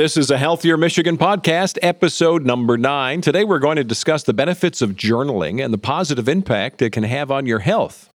This 0.00 0.16
is 0.16 0.30
a 0.30 0.38
Healthier 0.38 0.78
Michigan 0.78 1.18
podcast, 1.18 1.76
episode 1.82 2.46
number 2.46 2.78
nine. 2.78 3.20
Today 3.20 3.44
we're 3.44 3.58
going 3.58 3.76
to 3.76 3.84
discuss 3.84 4.22
the 4.22 4.32
benefits 4.32 4.80
of 4.80 4.92
journaling 4.92 5.62
and 5.62 5.74
the 5.74 5.78
positive 5.78 6.26
impact 6.26 6.80
it 6.80 6.88
can 6.88 7.02
have 7.02 7.30
on 7.30 7.44
your 7.44 7.58
health. 7.58 8.09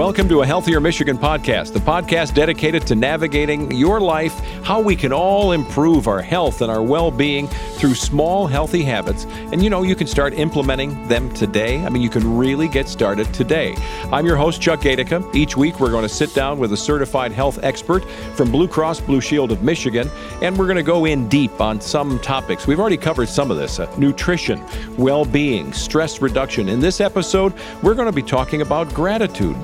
Welcome 0.00 0.30
to 0.30 0.40
a 0.40 0.46
Healthier 0.46 0.80
Michigan 0.80 1.18
podcast, 1.18 1.74
the 1.74 1.78
podcast 1.78 2.32
dedicated 2.32 2.86
to 2.86 2.94
navigating 2.94 3.70
your 3.70 4.00
life, 4.00 4.32
how 4.64 4.80
we 4.80 4.96
can 4.96 5.12
all 5.12 5.52
improve 5.52 6.08
our 6.08 6.22
health 6.22 6.62
and 6.62 6.70
our 6.70 6.82
well 6.82 7.10
being 7.10 7.48
through 7.48 7.94
small, 7.94 8.46
healthy 8.46 8.82
habits. 8.82 9.26
And 9.52 9.62
you 9.62 9.68
know, 9.68 9.82
you 9.82 9.94
can 9.94 10.06
start 10.06 10.32
implementing 10.32 11.06
them 11.06 11.30
today. 11.34 11.84
I 11.84 11.90
mean, 11.90 12.00
you 12.00 12.08
can 12.08 12.38
really 12.38 12.66
get 12.66 12.88
started 12.88 13.26
today. 13.34 13.76
I'm 14.10 14.24
your 14.24 14.36
host, 14.36 14.62
Chuck 14.62 14.80
Gaidica. 14.80 15.34
Each 15.34 15.54
week, 15.54 15.80
we're 15.80 15.90
going 15.90 16.08
to 16.08 16.08
sit 16.08 16.32
down 16.32 16.58
with 16.58 16.72
a 16.72 16.78
certified 16.78 17.30
health 17.30 17.58
expert 17.62 18.02
from 18.36 18.50
Blue 18.50 18.68
Cross 18.68 19.02
Blue 19.02 19.20
Shield 19.20 19.52
of 19.52 19.62
Michigan, 19.62 20.10
and 20.40 20.56
we're 20.56 20.64
going 20.64 20.76
to 20.76 20.82
go 20.82 21.04
in 21.04 21.28
deep 21.28 21.60
on 21.60 21.78
some 21.78 22.18
topics. 22.20 22.66
We've 22.66 22.80
already 22.80 22.96
covered 22.96 23.28
some 23.28 23.50
of 23.50 23.58
this 23.58 23.78
uh, 23.78 23.94
nutrition, 23.98 24.64
well 24.96 25.26
being, 25.26 25.74
stress 25.74 26.22
reduction. 26.22 26.70
In 26.70 26.80
this 26.80 27.02
episode, 27.02 27.52
we're 27.82 27.94
going 27.94 28.08
to 28.08 28.12
be 28.12 28.22
talking 28.22 28.62
about 28.62 28.94
gratitude, 28.94 29.58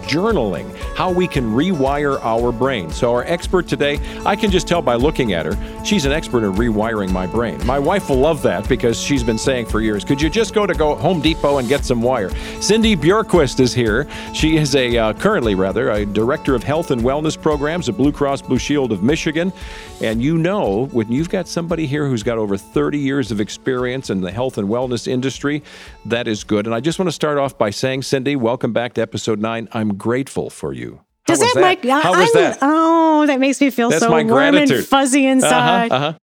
how 0.96 1.12
we 1.12 1.28
can 1.28 1.44
rewire 1.52 2.18
our 2.22 2.50
brain. 2.50 2.90
So, 2.90 3.12
our 3.12 3.22
expert 3.24 3.68
today, 3.68 4.00
I 4.24 4.34
can 4.34 4.50
just 4.50 4.66
tell 4.66 4.82
by 4.82 4.94
looking 4.94 5.32
at 5.34 5.46
her, 5.46 5.84
she's 5.84 6.04
an 6.04 6.12
expert 6.12 6.42
in 6.42 6.52
rewiring 6.54 7.12
my 7.12 7.26
brain. 7.26 7.64
My 7.64 7.78
wife 7.78 8.08
will 8.08 8.16
love 8.16 8.42
that 8.42 8.68
because 8.68 9.00
she's 9.00 9.22
been 9.22 9.38
saying 9.38 9.66
for 9.66 9.80
years, 9.80 10.04
could 10.04 10.20
you 10.20 10.28
just 10.28 10.52
go 10.52 10.66
to 10.66 10.74
go 10.74 10.96
Home 10.96 11.20
Depot 11.20 11.58
and 11.58 11.68
get 11.68 11.84
some 11.84 12.02
wire? 12.02 12.30
Cindy 12.60 12.96
Bjorkquist 12.96 13.60
is 13.60 13.72
here. 13.72 14.08
She 14.34 14.56
is 14.56 14.74
a 14.74 14.98
uh, 14.98 15.12
currently 15.12 15.54
rather 15.54 15.90
a 15.90 16.04
director 16.04 16.56
of 16.56 16.64
health 16.64 16.90
and 16.90 17.02
wellness 17.02 17.40
programs 17.40 17.88
at 17.88 17.96
Blue 17.96 18.10
Cross 18.10 18.42
Blue 18.42 18.58
Shield 18.58 18.90
of 18.90 19.02
Michigan. 19.02 19.52
And 20.00 20.22
you 20.22 20.38
know, 20.38 20.86
when 20.86 21.12
you've 21.12 21.30
got 21.30 21.46
somebody 21.46 21.86
here 21.86 22.08
who's 22.08 22.22
got 22.22 22.38
over 22.38 22.56
30 22.56 22.98
years 22.98 23.30
of 23.30 23.40
experience 23.40 24.10
in 24.10 24.22
the 24.22 24.32
health 24.32 24.58
and 24.58 24.68
wellness 24.68 25.06
industry, 25.06 25.62
that 26.04 26.26
is 26.26 26.42
good. 26.42 26.66
And 26.66 26.74
I 26.74 26.80
just 26.80 26.98
want 26.98 27.08
to 27.08 27.12
start 27.12 27.38
off 27.38 27.56
by 27.56 27.70
saying, 27.70 28.02
Cindy, 28.02 28.34
welcome 28.34 28.72
back 28.72 28.94
to 28.94 29.02
episode 29.02 29.38
nine. 29.38 29.68
I'm 29.72 29.96
grateful 29.96 30.15
for 30.24 30.72
you. 30.72 31.00
How 31.26 31.34
Does 31.34 31.40
was 31.40 31.52
that, 31.54 31.60
make 31.60 31.84
How 31.84 32.12
I'm, 32.12 32.20
was 32.20 32.32
that? 32.32 32.58
Oh, 32.62 33.26
that 33.26 33.40
makes 33.40 33.60
me 33.60 33.70
feel 33.70 33.90
That's 33.90 34.02
so 34.02 34.10
warm 34.10 34.28
gratitude. 34.28 34.78
and 34.78 34.86
fuzzy 34.86 35.26
inside. 35.26 35.90
Uh-huh, 35.90 35.94
uh-huh. 36.08 36.18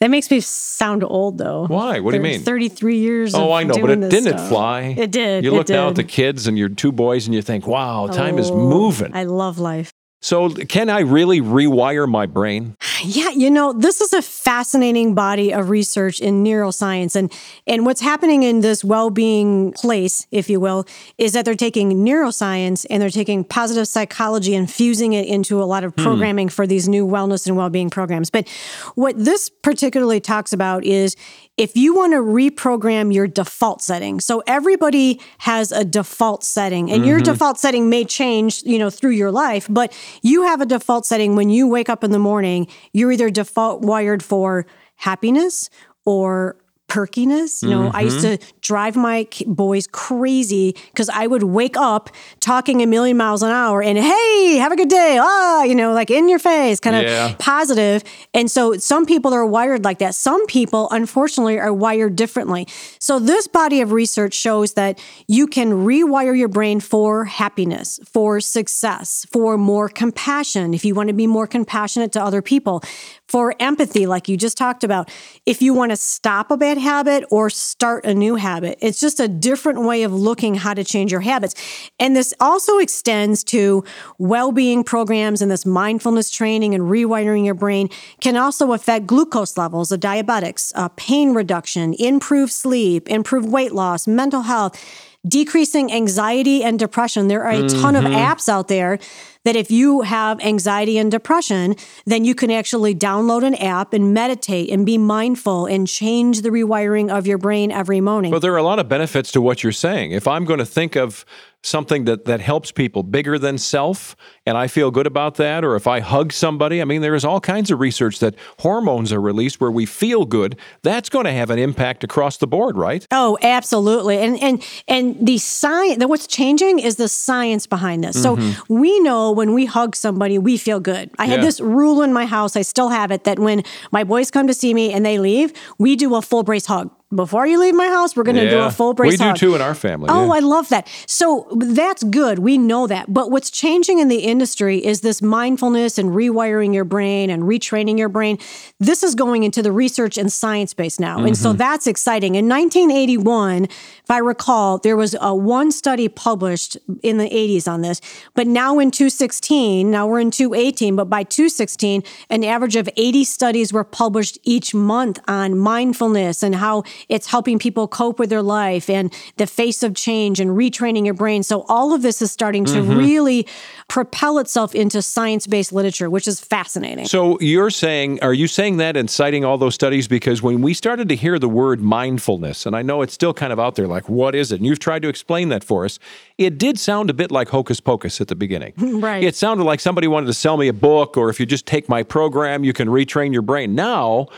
That 0.00 0.10
makes 0.10 0.30
me 0.30 0.40
sound 0.40 1.02
old 1.04 1.38
though. 1.38 1.66
Why? 1.66 2.00
What 2.00 2.10
do 2.10 2.18
you 2.18 2.22
mean? 2.22 2.42
33 2.42 2.98
years 2.98 3.34
old? 3.34 3.48
Oh, 3.48 3.52
I 3.52 3.64
know, 3.64 3.74
but 3.80 3.90
it 3.90 4.10
didn't 4.10 4.38
stuff. 4.38 4.48
fly? 4.48 4.94
It 4.96 5.10
did. 5.10 5.42
You 5.42 5.52
look 5.52 5.66
down 5.66 5.88
at 5.88 5.96
the 5.96 6.04
kids 6.04 6.46
and 6.46 6.58
your 6.58 6.68
two 6.68 6.92
boys 6.92 7.26
and 7.26 7.34
you 7.34 7.42
think, 7.42 7.66
wow, 7.66 8.06
time 8.06 8.38
is 8.38 8.50
Oh, 8.50 8.56
moving. 8.56 9.14
I 9.14 9.24
love 9.24 9.58
life. 9.58 9.90
So, 10.20 10.50
can 10.50 10.90
I 10.90 11.00
really 11.00 11.40
rewire 11.40 12.08
my 12.08 12.26
brain? 12.26 12.76
Yeah, 13.02 13.30
you 13.30 13.50
know, 13.50 13.72
this 13.72 14.00
is 14.00 14.12
a 14.12 14.22
fascinating 14.22 15.14
body 15.14 15.52
of 15.52 15.70
research 15.70 16.20
in 16.20 16.44
neuroscience 16.44 17.16
and 17.16 17.32
and 17.66 17.84
what's 17.84 18.00
happening 18.00 18.42
in 18.42 18.60
this 18.60 18.84
well-being 18.84 19.72
place, 19.72 20.26
if 20.30 20.48
you 20.48 20.60
will, 20.60 20.86
is 21.18 21.32
that 21.32 21.44
they're 21.44 21.54
taking 21.54 21.92
neuroscience 22.04 22.86
and 22.88 23.02
they're 23.02 23.10
taking 23.10 23.44
positive 23.44 23.88
psychology 23.88 24.54
and 24.54 24.70
fusing 24.70 25.12
it 25.12 25.26
into 25.26 25.62
a 25.62 25.64
lot 25.64 25.84
of 25.84 25.94
hmm. 25.94 26.02
programming 26.02 26.48
for 26.48 26.66
these 26.66 26.88
new 26.88 27.06
wellness 27.06 27.46
and 27.46 27.56
well-being 27.56 27.90
programs. 27.90 28.30
But 28.30 28.48
what 28.94 29.16
this 29.16 29.48
particularly 29.48 30.20
talks 30.20 30.52
about 30.52 30.84
is 30.84 31.16
if 31.56 31.74
you 31.74 31.94
want 31.94 32.12
to 32.12 32.18
reprogram 32.18 33.12
your 33.12 33.26
default 33.26 33.80
setting. 33.80 34.20
So 34.20 34.42
everybody 34.46 35.20
has 35.38 35.72
a 35.72 35.84
default 35.84 36.44
setting 36.44 36.90
and 36.90 37.06
your 37.06 37.18
mm-hmm. 37.18 37.32
default 37.32 37.58
setting 37.58 37.88
may 37.88 38.04
change, 38.04 38.62
you 38.64 38.78
know, 38.78 38.90
through 38.90 39.12
your 39.12 39.30
life, 39.30 39.66
but 39.70 39.96
you 40.22 40.42
have 40.42 40.60
a 40.60 40.66
default 40.66 41.06
setting 41.06 41.34
when 41.34 41.48
you 41.48 41.66
wake 41.66 41.88
up 41.88 42.04
in 42.04 42.10
the 42.10 42.18
morning, 42.18 42.68
you're 42.96 43.12
either 43.12 43.28
default 43.28 43.82
wired 43.82 44.22
for 44.22 44.66
happiness 44.96 45.68
or 46.06 46.56
perkiness. 46.88 47.62
You 47.62 47.70
know, 47.70 47.90
I 47.92 48.02
used 48.02 48.20
to 48.20 48.38
drive 48.60 48.96
my 48.96 49.26
boys 49.46 49.86
crazy 49.86 50.74
because 50.92 51.08
I 51.08 51.26
would 51.26 51.42
wake 51.42 51.76
up 51.76 52.10
talking 52.40 52.80
a 52.82 52.86
million 52.86 53.16
miles 53.16 53.42
an 53.42 53.50
hour 53.50 53.82
and 53.82 53.98
hey, 53.98 54.56
have 54.56 54.72
a 54.72 54.76
good 54.76 54.88
day. 54.88 55.18
Ah, 55.20 55.64
you 55.64 55.74
know, 55.74 55.92
like 55.92 56.10
in 56.10 56.28
your 56.28 56.38
face, 56.38 56.78
kind 56.80 56.96
of 56.96 57.02
Yeah. 57.02 57.34
positive. 57.38 58.04
And 58.34 58.50
so 58.50 58.74
some 58.76 59.04
people 59.04 59.34
are 59.34 59.44
wired 59.44 59.84
like 59.84 59.98
that. 59.98 60.14
Some 60.14 60.46
people, 60.46 60.88
unfortunately, 60.90 61.58
are 61.58 61.72
wired 61.72 62.16
differently. 62.16 62.68
So 62.98 63.18
this 63.18 63.46
body 63.48 63.80
of 63.80 63.92
research 63.92 64.34
shows 64.34 64.74
that 64.74 64.98
you 65.26 65.46
can 65.46 65.72
rewire 65.84 66.36
your 66.38 66.48
brain 66.48 66.80
for 66.80 67.24
happiness, 67.24 67.98
for 68.12 68.40
success, 68.40 69.26
for 69.32 69.58
more 69.58 69.88
compassion. 69.88 70.72
If 70.72 70.84
you 70.84 70.94
want 70.94 71.08
to 71.08 71.14
be 71.14 71.26
more 71.26 71.46
compassionate 71.46 72.12
to 72.12 72.22
other 72.22 72.42
people, 72.42 72.82
for 73.28 73.54
empathy, 73.58 74.06
like 74.06 74.28
you 74.28 74.36
just 74.36 74.56
talked 74.56 74.84
about. 74.84 75.10
If 75.46 75.60
you 75.60 75.74
want 75.74 75.90
to 75.90 75.96
stop 75.96 76.50
a 76.52 76.56
bad 76.56 76.75
habit 76.78 77.24
or 77.30 77.50
start 77.50 78.04
a 78.04 78.14
new 78.14 78.36
habit, 78.36 78.78
it's 78.80 79.00
just 79.00 79.20
a 79.20 79.28
different 79.28 79.82
way 79.82 80.02
of 80.02 80.12
looking 80.12 80.54
how 80.54 80.74
to 80.74 80.84
change 80.84 81.12
your 81.12 81.20
habits. 81.20 81.54
And 81.98 82.16
this 82.16 82.34
also 82.40 82.78
extends 82.78 83.44
to 83.44 83.84
well 84.18 84.52
being 84.52 84.84
programs 84.84 85.42
and 85.42 85.50
this 85.50 85.66
mindfulness 85.66 86.30
training 86.30 86.74
and 86.74 86.84
rewiring 86.84 87.44
your 87.44 87.54
brain 87.54 87.88
can 88.20 88.36
also 88.36 88.72
affect 88.72 89.06
glucose 89.06 89.56
levels 89.56 89.92
of 89.92 90.00
diabetics, 90.00 90.72
uh, 90.74 90.88
pain 90.96 91.34
reduction, 91.34 91.94
improved 91.94 92.52
sleep, 92.52 93.08
improved 93.08 93.48
weight 93.48 93.72
loss, 93.72 94.06
mental 94.06 94.42
health. 94.42 94.82
Decreasing 95.26 95.92
anxiety 95.92 96.62
and 96.62 96.78
depression. 96.78 97.26
There 97.26 97.42
are 97.42 97.50
a 97.50 97.68
ton 97.68 97.96
of 97.96 98.04
apps 98.04 98.48
out 98.48 98.68
there 98.68 99.00
that 99.46 99.56
if 99.56 99.70
you 99.70 100.02
have 100.02 100.40
anxiety 100.40 100.98
and 100.98 101.10
depression, 101.10 101.76
then 102.04 102.24
you 102.24 102.34
can 102.34 102.50
actually 102.50 102.94
download 102.94 103.44
an 103.44 103.54
app 103.54 103.92
and 103.92 104.12
meditate 104.12 104.70
and 104.70 104.84
be 104.84 104.98
mindful 104.98 105.66
and 105.66 105.86
change 105.86 106.42
the 106.42 106.50
rewiring 106.50 107.10
of 107.10 107.26
your 107.26 107.38
brain 107.38 107.70
every 107.70 108.00
morning. 108.00 108.30
But 108.32 108.42
there 108.42 108.52
are 108.52 108.58
a 108.58 108.62
lot 108.62 108.78
of 108.78 108.88
benefits 108.88 109.30
to 109.32 109.40
what 109.40 109.62
you're 109.62 109.72
saying. 109.72 110.10
If 110.10 110.26
I'm 110.26 110.44
going 110.44 110.58
to 110.58 110.66
think 110.66 110.96
of 110.96 111.24
something 111.66 112.04
that, 112.04 112.24
that 112.24 112.40
helps 112.40 112.70
people 112.70 113.02
bigger 113.02 113.38
than 113.38 113.58
self, 113.58 114.16
and 114.46 114.56
I 114.56 114.68
feel 114.68 114.90
good 114.90 115.06
about 115.06 115.34
that, 115.36 115.64
or 115.64 115.74
if 115.74 115.86
I 115.86 116.00
hug 116.00 116.32
somebody, 116.32 116.80
I 116.80 116.84
mean, 116.84 117.02
there 117.02 117.14
is 117.14 117.24
all 117.24 117.40
kinds 117.40 117.70
of 117.70 117.80
research 117.80 118.20
that 118.20 118.36
hormones 118.60 119.12
are 119.12 119.20
released 119.20 119.60
where 119.60 119.70
we 119.70 119.84
feel 119.84 120.24
good. 120.24 120.56
That's 120.82 121.08
going 121.08 121.24
to 121.24 121.32
have 121.32 121.50
an 121.50 121.58
impact 121.58 122.04
across 122.04 122.36
the 122.36 122.46
board, 122.46 122.76
right? 122.76 123.04
Oh, 123.10 123.36
absolutely. 123.42 124.18
And 124.18 124.40
and 124.40 124.64
and 124.86 125.26
the 125.26 125.38
science 125.38 125.98
that 125.98 126.08
what's 126.08 126.26
changing 126.26 126.78
is 126.78 126.96
the 126.96 127.08
science 127.08 127.66
behind 127.66 128.04
this. 128.04 128.22
So 128.22 128.36
mm-hmm. 128.36 128.74
we 128.74 129.00
know 129.00 129.32
when 129.36 129.52
we 129.52 129.66
hug 129.66 129.94
somebody, 129.94 130.38
we 130.38 130.56
feel 130.56 130.80
good. 130.80 131.10
I 131.18 131.26
had 131.26 131.42
this 131.42 131.60
rule 131.60 132.02
in 132.02 132.12
my 132.12 132.24
house, 132.24 132.56
I 132.56 132.62
still 132.62 132.88
have 132.88 133.10
it 133.10 133.24
that 133.24 133.38
when 133.38 133.62
my 133.92 134.02
boys 134.02 134.30
come 134.30 134.46
to 134.46 134.54
see 134.54 134.72
me 134.72 134.92
and 134.92 135.04
they 135.04 135.18
leave, 135.18 135.52
we 135.78 135.94
do 135.94 136.14
a 136.14 136.22
full 136.22 136.42
brace 136.42 136.66
hug. 136.66 136.90
Before 137.14 137.46
you 137.46 137.60
leave 137.60 137.74
my 137.74 137.86
house, 137.86 138.16
we're 138.16 138.24
going 138.24 138.34
to 138.34 138.50
do 138.50 138.58
a 138.58 138.70
full 138.70 138.92
brace 138.92 139.12
We 139.12 139.16
do 139.16 139.24
hug. 139.24 139.36
too 139.36 139.54
in 139.54 139.60
our 139.60 139.76
family. 139.76 140.08
Oh, 140.10 140.26
yeah. 140.26 140.32
I 140.32 140.38
love 140.40 140.68
that. 140.70 140.88
So 141.06 141.46
that's 141.56 142.02
good. 142.02 142.40
We 142.40 142.58
know 142.58 142.88
that. 142.88 143.14
But 143.14 143.30
what's 143.30 143.48
changing 143.48 144.00
in 144.00 144.08
the 144.08 144.18
industry 144.18 144.84
is 144.84 145.02
this 145.02 145.22
mindfulness 145.22 145.98
and 145.98 146.10
rewiring 146.10 146.74
your 146.74 146.84
brain 146.84 147.30
and 147.30 147.44
retraining 147.44 147.96
your 147.96 148.08
brain. 148.08 148.38
This 148.80 149.04
is 149.04 149.14
going 149.14 149.44
into 149.44 149.62
the 149.62 149.70
research 149.70 150.18
and 150.18 150.32
science 150.32 150.74
base 150.74 150.98
now. 150.98 151.22
And 151.24 151.38
so 151.38 151.50
mm-hmm. 151.50 151.58
that's 151.58 151.86
exciting. 151.86 152.34
In 152.34 152.48
1981, 152.48 153.66
if 153.66 154.10
I 154.10 154.18
recall, 154.18 154.78
there 154.78 154.96
was 154.96 155.14
a 155.20 155.32
one 155.32 155.70
study 155.70 156.08
published 156.08 156.76
in 157.04 157.18
the 157.18 157.30
80s 157.30 157.68
on 157.68 157.82
this. 157.82 158.00
But 158.34 158.48
now 158.48 158.80
in 158.80 158.90
2016, 158.90 159.88
now 159.88 160.08
we're 160.08 160.18
in 160.18 160.32
2018, 160.32 160.96
but 160.96 161.04
by 161.04 161.22
2016, 161.22 162.02
an 162.30 162.42
average 162.42 162.74
of 162.74 162.88
80 162.96 163.22
studies 163.22 163.72
were 163.72 163.84
published 163.84 164.38
each 164.42 164.74
month 164.74 165.20
on 165.28 165.56
mindfulness 165.56 166.42
and 166.42 166.56
how 166.56 166.82
it's 167.08 167.26
helping 167.26 167.58
people 167.58 167.88
cope 167.88 168.18
with 168.18 168.30
their 168.30 168.42
life 168.42 168.88
and 168.90 169.12
the 169.36 169.46
face 169.46 169.82
of 169.82 169.94
change 169.94 170.40
and 170.40 170.50
retraining 170.50 171.04
your 171.04 171.14
brain. 171.14 171.42
So 171.42 171.64
all 171.68 171.92
of 171.92 172.02
this 172.02 172.22
is 172.22 172.30
starting 172.30 172.64
to 172.66 172.78
mm-hmm. 172.78 172.98
really 172.98 173.46
propel 173.88 174.38
itself 174.38 174.74
into 174.74 175.02
science-based 175.02 175.72
literature, 175.72 176.10
which 176.10 176.26
is 176.26 176.40
fascinating. 176.40 177.06
So 177.06 177.38
you're 177.40 177.70
saying, 177.70 178.22
are 178.22 178.34
you 178.34 178.46
saying 178.46 178.78
that 178.78 178.96
and 178.96 179.08
citing 179.08 179.44
all 179.44 179.58
those 179.58 179.74
studies? 179.74 180.08
Because 180.08 180.42
when 180.42 180.62
we 180.62 180.74
started 180.74 181.08
to 181.08 181.16
hear 181.16 181.38
the 181.38 181.48
word 181.48 181.80
mindfulness, 181.80 182.66
and 182.66 182.74
I 182.74 182.82
know 182.82 183.02
it's 183.02 183.14
still 183.14 183.34
kind 183.34 183.52
of 183.52 183.60
out 183.60 183.76
there, 183.76 183.86
like, 183.86 184.08
what 184.08 184.34
is 184.34 184.52
it? 184.52 184.56
And 184.56 184.66
you've 184.66 184.78
tried 184.78 185.02
to 185.02 185.08
explain 185.08 185.48
that 185.50 185.62
for 185.62 185.84
us. 185.84 185.98
It 186.38 186.58
did 186.58 186.78
sound 186.78 187.10
a 187.10 187.14
bit 187.14 187.30
like 187.30 187.48
hocus 187.48 187.80
pocus 187.80 188.20
at 188.20 188.28
the 188.28 188.34
beginning. 188.34 188.72
Right. 188.96 189.22
It 189.22 189.36
sounded 189.36 189.64
like 189.64 189.80
somebody 189.80 190.08
wanted 190.08 190.26
to 190.26 190.34
sell 190.34 190.56
me 190.56 190.68
a 190.68 190.72
book, 190.72 191.16
or 191.16 191.28
if 191.28 191.38
you 191.38 191.44
just 191.44 191.66
take 191.66 191.88
my 191.88 192.02
program, 192.02 192.64
you 192.64 192.72
can 192.72 192.88
retrain 192.88 193.32
your 193.32 193.42
brain. 193.42 193.74
Now, 193.74 194.28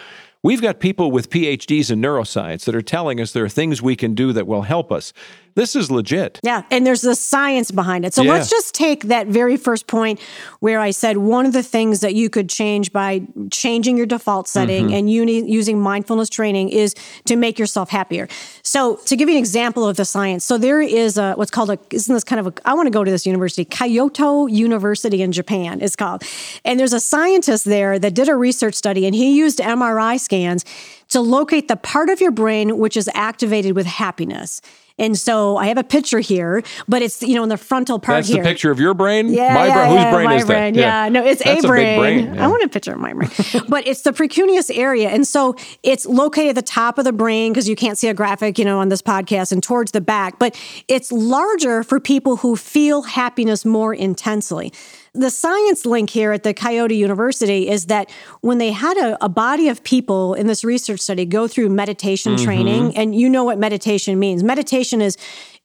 We've 0.42 0.62
got 0.62 0.78
people 0.78 1.10
with 1.10 1.30
PhDs 1.30 1.90
in 1.90 2.00
neuroscience 2.00 2.64
that 2.64 2.76
are 2.76 2.82
telling 2.82 3.20
us 3.20 3.32
there 3.32 3.44
are 3.44 3.48
things 3.48 3.82
we 3.82 3.96
can 3.96 4.14
do 4.14 4.32
that 4.32 4.46
will 4.46 4.62
help 4.62 4.92
us. 4.92 5.12
This 5.58 5.74
is 5.74 5.90
legit. 5.90 6.38
Yeah, 6.44 6.62
and 6.70 6.86
there's 6.86 7.00
the 7.02 7.16
science 7.16 7.72
behind 7.72 8.04
it. 8.04 8.14
So 8.14 8.22
Yeah. 8.22 8.32
let's 8.34 8.48
just 8.48 8.74
take 8.74 9.00
that 9.14 9.26
very 9.26 9.56
first 9.56 9.88
point 9.88 10.20
where 10.60 10.78
I 10.78 10.92
said 10.92 11.16
one 11.16 11.46
of 11.46 11.52
the 11.52 11.64
things 11.64 11.98
that 11.98 12.14
you 12.14 12.30
could 12.30 12.48
change 12.48 12.92
by 12.92 13.22
changing 13.50 13.96
your 13.96 14.06
default 14.06 14.46
setting 14.46 14.86
Mm-hmm. 14.86 14.94
and 14.94 15.10
uni- 15.10 15.50
using 15.50 15.80
mindfulness 15.80 16.28
training 16.28 16.68
is 16.68 16.94
to 17.24 17.34
make 17.34 17.58
yourself 17.58 17.90
happier. 17.90 18.28
So 18.62 19.00
to 19.06 19.16
give 19.16 19.28
you 19.28 19.34
an 19.34 19.40
example 19.40 19.88
of 19.88 19.96
the 19.96 20.04
science, 20.04 20.44
so 20.44 20.58
there 20.58 20.80
is 20.80 21.18
a 21.18 21.34
what's 21.34 21.50
called 21.50 21.70
a 21.70 21.78
isn't 21.90 22.14
this 22.14 22.22
kind 22.24 22.38
of 22.38 22.46
a 22.46 22.52
I 22.64 22.74
want 22.74 22.86
to 22.86 22.90
go 22.98 23.02
to 23.02 23.10
this 23.10 23.26
university, 23.26 23.64
Kyoto 23.64 24.46
University 24.46 25.22
in 25.22 25.32
Japan 25.32 25.80
it's 25.80 25.96
called. 25.96 26.22
And 26.64 26.78
there's 26.78 26.92
a 26.92 27.00
scientist 27.00 27.64
there 27.64 27.98
that 27.98 28.14
did 28.14 28.28
a 28.28 28.36
research 28.36 28.76
study 28.76 29.06
and 29.06 29.14
he 29.14 29.36
used 29.36 29.58
MRI 29.58 30.20
scans 30.20 30.64
to 31.08 31.20
locate 31.20 31.68
the 31.68 31.76
part 31.76 32.08
of 32.10 32.20
your 32.20 32.30
brain 32.30 32.78
which 32.78 32.96
is 32.96 33.08
activated 33.14 33.74
with 33.74 33.86
happiness. 33.86 34.60
And 35.00 35.16
so 35.16 35.56
I 35.56 35.68
have 35.68 35.78
a 35.78 35.84
picture 35.84 36.18
here, 36.18 36.60
but 36.88 37.02
it's 37.02 37.22
you 37.22 37.36
know 37.36 37.44
in 37.44 37.48
the 37.48 37.56
frontal 37.56 38.00
part 38.00 38.16
That's 38.18 38.28
here. 38.30 38.42
the 38.42 38.48
picture 38.48 38.72
of 38.72 38.80
your 38.80 38.94
brain? 38.94 39.28
Yeah, 39.28 39.54
my 39.54 39.66
yeah, 39.68 39.74
brain. 39.74 39.92
yeah, 39.94 40.04
Whose 40.04 40.14
brain 40.16 40.24
my 40.24 40.34
is 40.34 40.42
that? 40.42 40.46
brain. 40.48 40.74
Yeah. 40.74 41.08
no, 41.08 41.24
it's 41.24 41.44
That's 41.44 41.62
a 41.62 41.66
a 41.66 41.70
brain. 41.70 41.84
big 41.84 41.98
brain, 42.24 42.34
yeah. 42.34 42.44
I 42.44 42.48
want 42.48 42.64
a 42.64 42.68
picture 42.68 42.92
of 42.94 42.98
my 42.98 43.12
brain, 43.12 43.30
but 43.68 43.86
it's 43.86 44.02
the 44.02 44.12
precuneus 44.12 44.76
area, 44.76 45.08
and 45.10 45.24
so 45.24 45.54
it's 45.84 46.04
located 46.04 46.48
at 46.48 46.54
the 46.56 46.62
top 46.62 46.98
of 46.98 47.04
the 47.04 47.12
brain 47.12 47.52
because 47.52 47.68
you 47.68 47.76
can't 47.76 47.96
see 47.96 48.08
a 48.08 48.14
graphic, 48.14 48.58
you 48.58 48.64
know, 48.64 48.80
on 48.80 48.88
this 48.88 49.00
podcast, 49.00 49.52
and 49.52 49.62
towards 49.62 49.92
the 49.92 50.00
back. 50.00 50.40
But 50.40 50.60
it's 50.88 51.12
larger 51.12 51.84
for 51.84 52.00
people 52.00 52.38
who 52.38 52.56
feel 52.56 53.02
happiness 53.02 53.64
more 53.64 53.94
intensely. 53.94 54.72
The 55.18 55.30
science 55.30 55.84
link 55.84 56.10
here 56.10 56.32
at 56.32 56.44
the 56.44 56.54
Kyoto 56.54 56.94
University 56.94 57.68
is 57.68 57.86
that 57.86 58.08
when 58.40 58.58
they 58.58 58.70
had 58.70 58.96
a, 58.96 59.24
a 59.24 59.28
body 59.28 59.68
of 59.68 59.82
people 59.82 60.34
in 60.34 60.46
this 60.46 60.62
research 60.64 61.00
study 61.00 61.26
go 61.26 61.48
through 61.48 61.68
meditation 61.70 62.18
Mm-hmm. 62.28 62.44
training, 62.44 62.96
and 62.96 63.14
you 63.14 63.28
know 63.28 63.44
what 63.44 63.58
meditation 63.58 64.18
means. 64.18 64.42
Meditation 64.42 65.00
is 65.00 65.16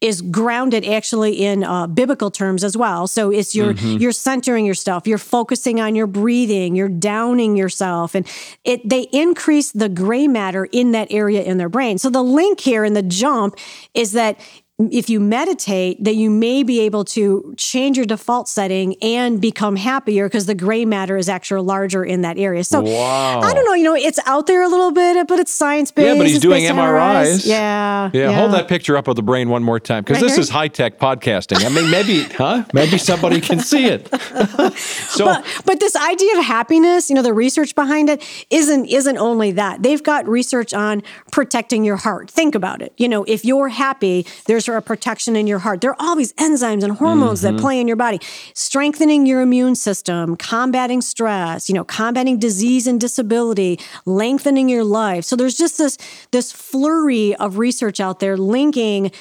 is 0.02 0.22
grounded 0.22 0.84
actually 0.86 1.34
in 1.34 1.64
uh, 1.64 1.88
biblical 1.88 2.30
terms 2.30 2.62
as 2.64 2.76
well. 2.76 3.08
So 3.08 3.32
it's 3.32 3.54
you're 3.56 3.74
Mm-hmm. 3.74 3.98
you're 4.02 4.12
centering 4.12 4.66
yourself, 4.66 5.08
you're 5.08 5.18
focusing 5.18 5.80
on 5.80 5.96
your 5.96 6.08
breathing, 6.08 6.76
you're 6.76 6.90
downing 6.90 7.56
yourself, 7.56 8.16
and 8.16 8.28
it 8.64 8.88
they 8.88 9.04
increase 9.12 9.72
the 9.72 9.90
gray 9.90 10.28
matter 10.28 10.66
in 10.72 10.92
that 10.92 11.08
area 11.12 11.44
in 11.44 11.58
their 11.58 11.70
brain. 11.70 11.98
So 11.98 12.10
the 12.10 12.24
link 12.24 12.60
here 12.60 12.84
in 12.84 12.94
the 12.94 13.04
jump 13.04 13.56
is 13.94 14.12
that 14.14 14.40
if 14.80 15.08
you 15.08 15.20
meditate 15.20 16.04
that 16.04 16.16
you 16.16 16.32
may 16.32 16.64
be 16.64 16.80
able 16.80 17.06
to 17.06 17.54
change 17.58 17.96
your 17.96 18.08
default 18.08 18.48
setting 18.50 18.96
and 19.04 19.40
become 19.40 19.76
happier 19.76 20.28
because 20.28 20.48
the 20.48 20.56
gray 20.56 20.84
matter 20.84 21.16
is 21.16 21.30
actually 21.30 21.62
larger 21.62 22.04
in 22.04 22.22
that 22.22 22.40
area 22.40 22.64
so 22.64 22.82
Wow. 22.82 23.42
i 23.42 23.54
don't 23.54 23.66
know 23.66 23.76
you 23.76 23.84
know 23.84 23.94
it's 23.96 24.20
out 24.26 24.48
there 24.48 24.64
a 24.64 24.68
little 24.68 24.92
bit 24.92 25.28
but 25.28 25.38
it's 25.40 25.52
science-based 25.52 26.08
Yeah, 26.08 26.16
but 26.18 26.26
he's 26.26 26.40
doing 26.40 26.62
based 26.64 26.72
on 26.72 26.78
MRIs. 26.80 27.46
yeah 27.46 28.10
Yeah, 28.14 28.32
hold 28.32 28.52
that 28.54 28.68
picture 28.68 28.98
up 28.98 29.08
of 29.08 29.16
the 29.16 29.22
brain 29.22 29.50
one 29.50 29.62
more 29.64 29.80
time 29.80 30.04
because 30.04 30.16
Right 30.16 30.24
this 30.24 30.34
here? 30.34 30.42
is 30.42 30.50
high 30.50 30.70
tech 30.70 30.98
podcasting. 30.98 31.64
I 31.64 31.70
mean, 31.70 31.92
maybe, 31.92 32.24
huh? 32.36 32.64
Maybe 32.74 32.98
somebody 32.98 33.42
can 33.42 33.60
see 33.60 33.86
it. 33.86 34.08
so, 34.78 35.26
but, 35.26 35.46
but 35.66 35.80
this 35.80 35.96
idea 35.96 36.38
of 36.40 36.44
happiness, 36.46 37.10
you 37.10 37.16
know, 37.16 37.22
the 37.22 37.34
research 37.34 37.76
behind 37.76 38.10
it 38.10 38.24
isn't 38.50 38.88
isn't 38.88 39.18
only 39.18 39.52
that. 39.52 39.84
They've 39.84 40.02
got 40.02 40.28
research 40.28 40.74
on 40.74 41.04
protecting 41.32 41.84
your 41.86 41.98
heart. 41.98 42.30
Think 42.32 42.56
about 42.56 42.82
it. 42.82 42.94
You 42.98 43.08
know, 43.08 43.24
if 43.26 43.46
you're 43.46 43.70
happy, 43.70 44.26
there's 44.48 44.63
a 44.72 44.82
protection 44.82 45.36
in 45.36 45.48
your 45.48 45.60
heart. 45.60 45.82
There 45.82 45.92
are 45.92 45.96
all 46.00 46.16
these 46.16 46.34
enzymes 46.34 46.84
and 46.84 46.94
hormones 46.94 47.42
that 47.42 47.54
mm-hmm. 47.54 47.62
play 47.62 47.80
in 47.80 47.88
your 47.88 47.98
body, 47.98 48.20
strengthening 48.54 49.26
your 49.26 49.42
immune 49.42 49.76
system, 49.76 50.36
combating 50.36 51.02
stress, 51.02 51.70
you 51.70 51.76
know, 51.76 51.84
combating 51.84 52.40
disease 52.40 52.88
and 52.88 53.00
disability, 53.00 53.80
lengthening 54.06 54.70
your 54.70 54.84
life. 54.84 55.26
So 55.26 55.36
there's 55.36 55.56
just 55.56 55.78
this 55.78 55.98
this 56.32 56.52
flurry 56.52 57.36
of 57.36 57.58
research 57.58 58.00
out 58.00 58.20
there 58.20 58.38
linking 58.38 59.12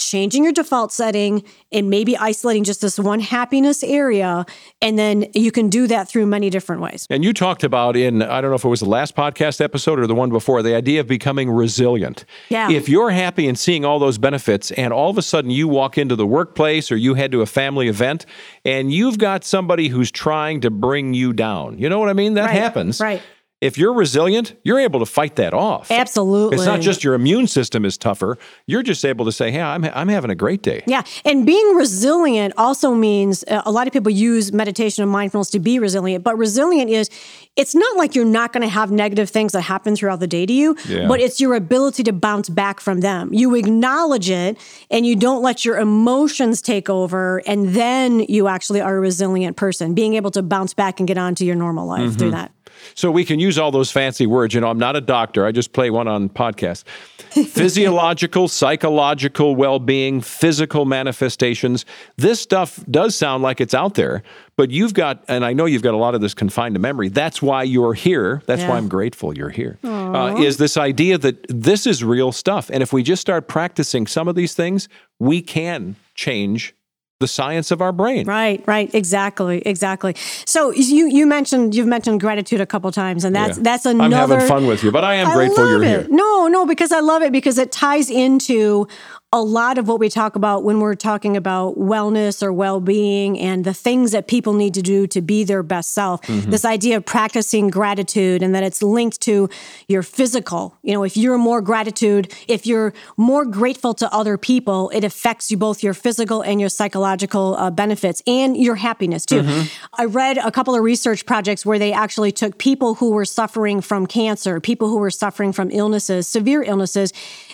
changing 0.00 0.42
your 0.44 0.52
default 0.52 0.92
setting 0.92 1.44
and 1.70 1.88
maybe 1.90 2.16
isolating 2.16 2.64
just 2.64 2.80
this 2.80 2.98
one 2.98 3.20
happiness 3.20 3.82
area. 3.82 4.44
And 4.82 4.98
then 4.98 5.26
you 5.34 5.52
can 5.52 5.68
do 5.68 5.86
that 5.86 6.08
through 6.08 6.26
many 6.26 6.50
different 6.50 6.82
ways. 6.82 7.06
and 7.10 7.22
you 7.24 7.32
talked 7.32 7.62
about 7.62 7.96
in, 7.96 8.22
I 8.22 8.40
don't 8.40 8.50
know 8.50 8.56
if 8.56 8.64
it 8.64 8.68
was 8.68 8.80
the 8.80 8.88
last 8.88 9.14
podcast 9.14 9.60
episode 9.60 9.98
or 9.98 10.06
the 10.06 10.14
one 10.14 10.30
before, 10.30 10.62
the 10.62 10.74
idea 10.74 11.00
of 11.00 11.06
becoming 11.06 11.50
resilient. 11.50 12.24
Yeah. 12.48 12.70
If 12.70 12.88
you're 12.88 13.10
happy 13.10 13.46
and 13.46 13.58
seeing 13.58 13.84
all 13.84 13.98
those 13.98 14.18
benefits, 14.18 14.70
and 14.72 14.92
all 14.92 15.10
of 15.10 15.18
a 15.18 15.22
sudden 15.22 15.50
you 15.50 15.68
walk 15.68 15.98
into 15.98 16.16
the 16.16 16.26
workplace 16.26 16.90
or 16.90 16.96
you 16.96 17.14
head 17.14 17.30
to 17.32 17.42
a 17.42 17.46
family 17.46 17.88
event 17.88 18.26
and 18.64 18.92
you've 18.92 19.18
got 19.18 19.44
somebody 19.44 19.88
who's 19.88 20.10
trying 20.10 20.60
to 20.62 20.70
bring 20.70 21.14
you 21.14 21.32
down, 21.32 21.78
you 21.78 21.88
know 21.88 21.98
what 21.98 22.08
I 22.08 22.12
mean? 22.14 22.34
That 22.34 22.46
Right, 22.46 22.54
happens. 22.54 23.00
right. 23.00 23.20
If 23.60 23.76
you're 23.76 23.92
resilient, 23.92 24.54
you're 24.64 24.80
able 24.80 25.00
to 25.00 25.06
fight 25.06 25.36
that 25.36 25.52
off. 25.52 25.90
Absolutely. 25.90 26.56
It's 26.56 26.64
not 26.64 26.80
just 26.80 27.04
your 27.04 27.12
immune 27.12 27.46
system 27.46 27.84
is 27.84 27.98
tougher. 27.98 28.38
You're 28.66 28.82
just 28.82 29.04
able 29.04 29.26
to 29.26 29.32
say, 29.32 29.50
"Hey, 29.50 29.60
I'm 29.60 29.84
I'm 29.84 30.08
having 30.08 30.30
a 30.30 30.34
great 30.34 30.62
day." 30.62 30.82
Yeah. 30.86 31.02
And 31.26 31.44
being 31.44 31.74
resilient 31.76 32.54
also 32.56 32.94
means 32.94 33.44
uh, 33.48 33.60
a 33.66 33.70
lot 33.70 33.86
of 33.86 33.92
people 33.92 34.10
use 34.10 34.50
meditation 34.52 35.02
and 35.02 35.12
mindfulness 35.12 35.50
to 35.50 35.58
be 35.60 35.78
resilient, 35.78 36.24
but 36.24 36.38
resilient 36.38 36.90
is 36.90 37.10
it's 37.56 37.74
not 37.74 37.96
like 37.98 38.14
you're 38.14 38.24
not 38.24 38.52
going 38.54 38.62
to 38.62 38.68
have 38.68 38.90
negative 38.90 39.28
things 39.28 39.52
that 39.52 39.60
happen 39.62 39.94
throughout 39.94 40.20
the 40.20 40.26
day 40.26 40.46
to 40.46 40.52
you, 40.52 40.74
Yeah. 40.88 41.06
but 41.06 41.20
it's 41.20 41.38
your 41.40 41.54
ability 41.54 42.02
to 42.04 42.12
bounce 42.12 42.48
back 42.48 42.80
from 42.80 43.00
them. 43.00 43.34
You 43.34 43.54
acknowledge 43.56 44.30
it 44.30 44.56
and 44.90 45.04
you 45.04 45.16
don't 45.16 45.42
let 45.42 45.64
your 45.66 45.78
emotions 45.78 46.62
take 46.62 46.88
over. 46.88 47.42
And 47.46 47.74
then 47.74 48.20
you 48.20 48.48
actually 48.48 48.80
are 48.80 48.96
a 48.96 49.00
resilient 49.00 49.56
person, 49.58 49.92
being 49.94 50.14
able 50.14 50.30
to 50.30 50.42
bounce 50.42 50.72
back 50.72 50.98
and 51.00 51.06
get 51.06 51.18
on 51.18 51.34
to 51.34 51.44
your 51.44 51.56
normal 51.56 51.86
life 51.86 52.00
Mm-hmm. 52.00 52.18
through 52.18 52.30
that. 52.30 52.52
So 52.94 53.10
we 53.10 53.24
can 53.24 53.40
use 53.40 53.58
all 53.58 53.70
those 53.70 53.90
fancy 53.90 54.26
words. 54.26 54.54
You 54.54 54.60
know, 54.60 54.68
I'm 54.68 54.78
not 54.78 54.96
a 54.96 55.00
doctor. 55.00 55.46
I 55.46 55.52
just 55.52 55.72
play 55.72 55.90
one 55.90 56.08
on 56.08 56.28
podcast. 56.28 56.84
Physiological, 57.30 58.48
psychological 58.48 59.54
well-being, 59.54 60.20
physical 60.20 60.84
manifestations. 60.84 61.84
This 62.16 62.40
stuff 62.40 62.84
does 62.90 63.14
sound 63.14 63.42
like 63.42 63.60
it's 63.60 63.74
out 63.74 63.94
there, 63.94 64.24
but 64.56 64.70
you've 64.70 64.94
got, 64.94 65.24
and 65.28 65.44
I 65.44 65.52
know 65.52 65.66
you've 65.66 65.82
got 65.82 65.94
a 65.94 65.96
lot 65.96 66.16
of 66.16 66.20
this 66.20 66.34
confined 66.34 66.74
to 66.74 66.80
memory. 66.80 67.08
That's 67.08 67.40
why 67.40 67.62
you're 67.62 67.94
here. 67.94 68.42
That's 68.46 68.64
why 68.64 68.76
I'm 68.76 68.88
grateful 68.88 69.36
you're 69.36 69.50
here. 69.50 69.78
Uh, 69.84 70.36
is 70.38 70.56
this 70.56 70.76
idea 70.76 71.18
that 71.18 71.46
this 71.48 71.86
is 71.86 72.02
real 72.02 72.32
stuff, 72.32 72.68
and 72.72 72.82
if 72.82 72.92
we 72.92 73.04
just 73.04 73.20
start 73.20 73.46
practicing 73.46 74.08
some 74.08 74.26
of 74.26 74.34
these 74.34 74.54
things, 74.54 74.88
we 75.20 75.40
can 75.40 75.94
change 76.14 76.74
the 77.20 77.28
science 77.28 77.70
of 77.70 77.82
our 77.82 77.92
brain. 77.92 78.26
Right, 78.26 78.64
right, 78.66 78.92
exactly, 78.94 79.58
exactly. 79.66 80.14
So 80.46 80.70
you 80.72 81.06
you 81.06 81.26
mentioned 81.26 81.74
you've 81.74 81.86
mentioned 81.86 82.18
gratitude 82.18 82.62
a 82.62 82.66
couple 82.66 82.90
times, 82.92 83.24
and 83.24 83.36
that's 83.36 83.58
Yeah. 83.58 83.62
that's 83.62 83.84
I'm 83.86 84.00
another. 84.00 84.36
having 84.36 84.48
fun 84.48 84.66
with 84.66 84.82
you, 84.82 84.90
but 84.90 85.04
I 85.04 85.14
am 85.16 85.28
I 85.28 85.34
grateful 85.34 85.64
love 85.64 85.82
you're 85.82 85.82
it. 85.82 85.88
here. 85.88 86.06
No, 86.10 86.48
no, 86.48 86.64
because 86.64 86.92
I 86.92 87.00
love 87.00 87.20
it 87.22 87.30
because 87.30 87.58
it 87.58 87.70
ties 87.72 88.08
into 88.10 88.88
a 89.32 89.40
lot 89.40 89.78
of 89.78 89.86
what 89.86 90.00
we 90.00 90.08
talk 90.08 90.34
about 90.34 90.64
when 90.64 90.80
we're 90.80 90.96
talking 90.96 91.36
about 91.36 91.78
wellness 91.78 92.42
or 92.42 92.52
well-being 92.52 93.38
and 93.38 93.64
the 93.64 93.72
things 93.72 94.10
that 94.10 94.26
people 94.26 94.54
need 94.54 94.74
to 94.74 94.82
do 94.82 95.06
to 95.06 95.20
be 95.20 95.44
their 95.44 95.62
best 95.62 95.92
self. 95.92 96.20
Mm-hmm. 96.22 96.50
This 96.50 96.64
idea 96.64 96.96
of 96.96 97.06
practicing 97.06 97.68
gratitude 97.68 98.42
and 98.42 98.56
that 98.56 98.64
it's 98.64 98.82
linked 98.82 99.20
to 99.22 99.48
your 99.86 100.02
physical. 100.02 100.76
You 100.82 100.94
know, 100.94 101.04
if 101.04 101.16
you're 101.16 101.38
more 101.38 101.60
gratitude, 101.60 102.34
if 102.48 102.66
you're 102.66 102.92
more 103.16 103.44
grateful 103.44 103.94
to 103.94 104.12
other 104.12 104.36
people, 104.36 104.90
it 104.90 105.04
affects 105.04 105.48
you 105.48 105.56
both 105.56 105.80
your 105.80 105.94
physical 105.94 106.42
and 106.42 106.58
your 106.58 106.68
psychological 106.68 107.54
uh, 107.54 107.70
benefits 107.70 108.24
and 108.26 108.56
your 108.56 108.74
happiness 108.74 109.24
too. 109.24 109.42
Mm-hmm. 109.42 110.00
I 110.00 110.06
read 110.06 110.38
a 110.38 110.50
couple 110.50 110.74
of 110.74 110.82
research 110.82 111.24
projects 111.24 111.64
where 111.64 111.78
they 111.78 111.92
actually 111.92 112.32
took 112.32 112.58
people 112.58 112.96
who 112.96 113.12
were 113.12 113.24
suffering 113.24 113.80
from 113.80 114.08
cancer, 114.08 114.58
people 114.58 114.88
who 114.88 114.98
were 114.98 115.10
suffering 115.12 115.52
from 115.52 115.70
illnesses, 115.70 116.26
severe 116.26 116.64
illnesses, 116.64 117.12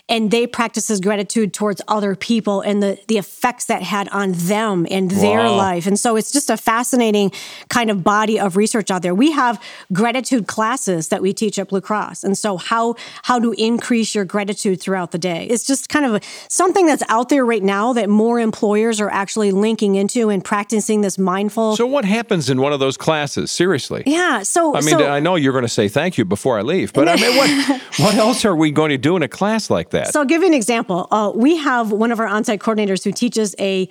and 0.08 0.30
they 0.30 0.46
practices 0.46 1.00
gratitude 1.00 1.52
towards 1.52 1.82
other 1.88 2.14
people 2.14 2.60
and 2.60 2.80
the 2.82 2.98
the 3.08 3.18
effects 3.18 3.64
that 3.66 3.82
had 3.82 4.08
on 4.10 4.32
them 4.32 4.86
and 4.90 5.10
their 5.10 5.40
Wow. 5.40 5.56
life. 5.56 5.86
And 5.86 5.98
so 5.98 6.14
it's 6.16 6.30
just 6.30 6.48
a 6.48 6.56
fascinating 6.56 7.32
kind 7.68 7.90
of 7.90 8.04
body 8.04 8.38
of 8.38 8.56
research 8.56 8.90
out 8.90 9.02
there. 9.02 9.14
We 9.14 9.32
have 9.32 9.60
gratitude 9.92 10.46
classes 10.46 11.08
that 11.08 11.20
we 11.22 11.32
teach 11.32 11.58
at 11.58 11.68
Blue 11.68 11.80
Cross. 11.80 12.22
And 12.22 12.38
so 12.38 12.56
how 12.56 12.94
how 13.24 13.40
to 13.40 13.52
increase 13.58 14.14
your 14.14 14.24
gratitude 14.24 14.80
throughout 14.80 15.10
the 15.10 15.18
day. 15.18 15.46
It's 15.50 15.64
just 15.66 15.88
kind 15.88 16.04
of 16.06 16.22
something 16.48 16.86
that's 16.86 17.02
out 17.08 17.28
there 17.28 17.44
right 17.44 17.62
now 17.62 17.92
that 17.94 18.08
more 18.08 18.38
employers 18.38 19.00
are 19.00 19.10
actually 19.10 19.50
linking 19.50 19.96
into 19.96 20.28
and 20.30 20.44
practicing 20.44 21.00
this 21.00 21.18
mindful 21.18 21.74
So 21.76 21.86
what 21.86 22.04
happens 22.04 22.48
in 22.48 22.60
one 22.60 22.72
of 22.72 22.78
those 22.80 22.96
classes? 22.96 23.50
Seriously. 23.50 24.04
yeah. 24.06 24.42
So 24.44 24.76
I 24.76 24.80
mean, 24.82 24.98
so, 24.98 25.06
I 25.08 25.18
know 25.18 25.34
you're 25.34 25.52
going 25.52 25.64
to 25.64 25.68
say 25.80 25.88
thank 25.88 26.16
you 26.16 26.24
before 26.24 26.58
I 26.58 26.62
leave, 26.62 26.92
but 26.92 27.08
I 27.08 27.16
mean, 27.16 27.36
what 27.36 27.82
what 27.98 28.14
else 28.14 28.44
are 28.44 28.54
we 28.54 28.70
going 28.70 28.90
to 28.90 28.98
do 28.98 29.16
in 29.16 29.22
a 29.24 29.28
class 29.28 29.68
like 29.68 29.90
that? 29.90 29.95
So 30.04 30.20
I'll 30.20 30.26
give 30.26 30.42
you 30.42 30.48
an 30.48 30.54
example. 30.54 31.08
Uh, 31.10 31.32
we 31.34 31.56
have 31.56 31.92
one 31.92 32.12
of 32.12 32.20
our 32.20 32.26
on-site 32.26 32.60
coordinators 32.60 33.02
who 33.04 33.12
teaches 33.12 33.54
a, 33.58 33.88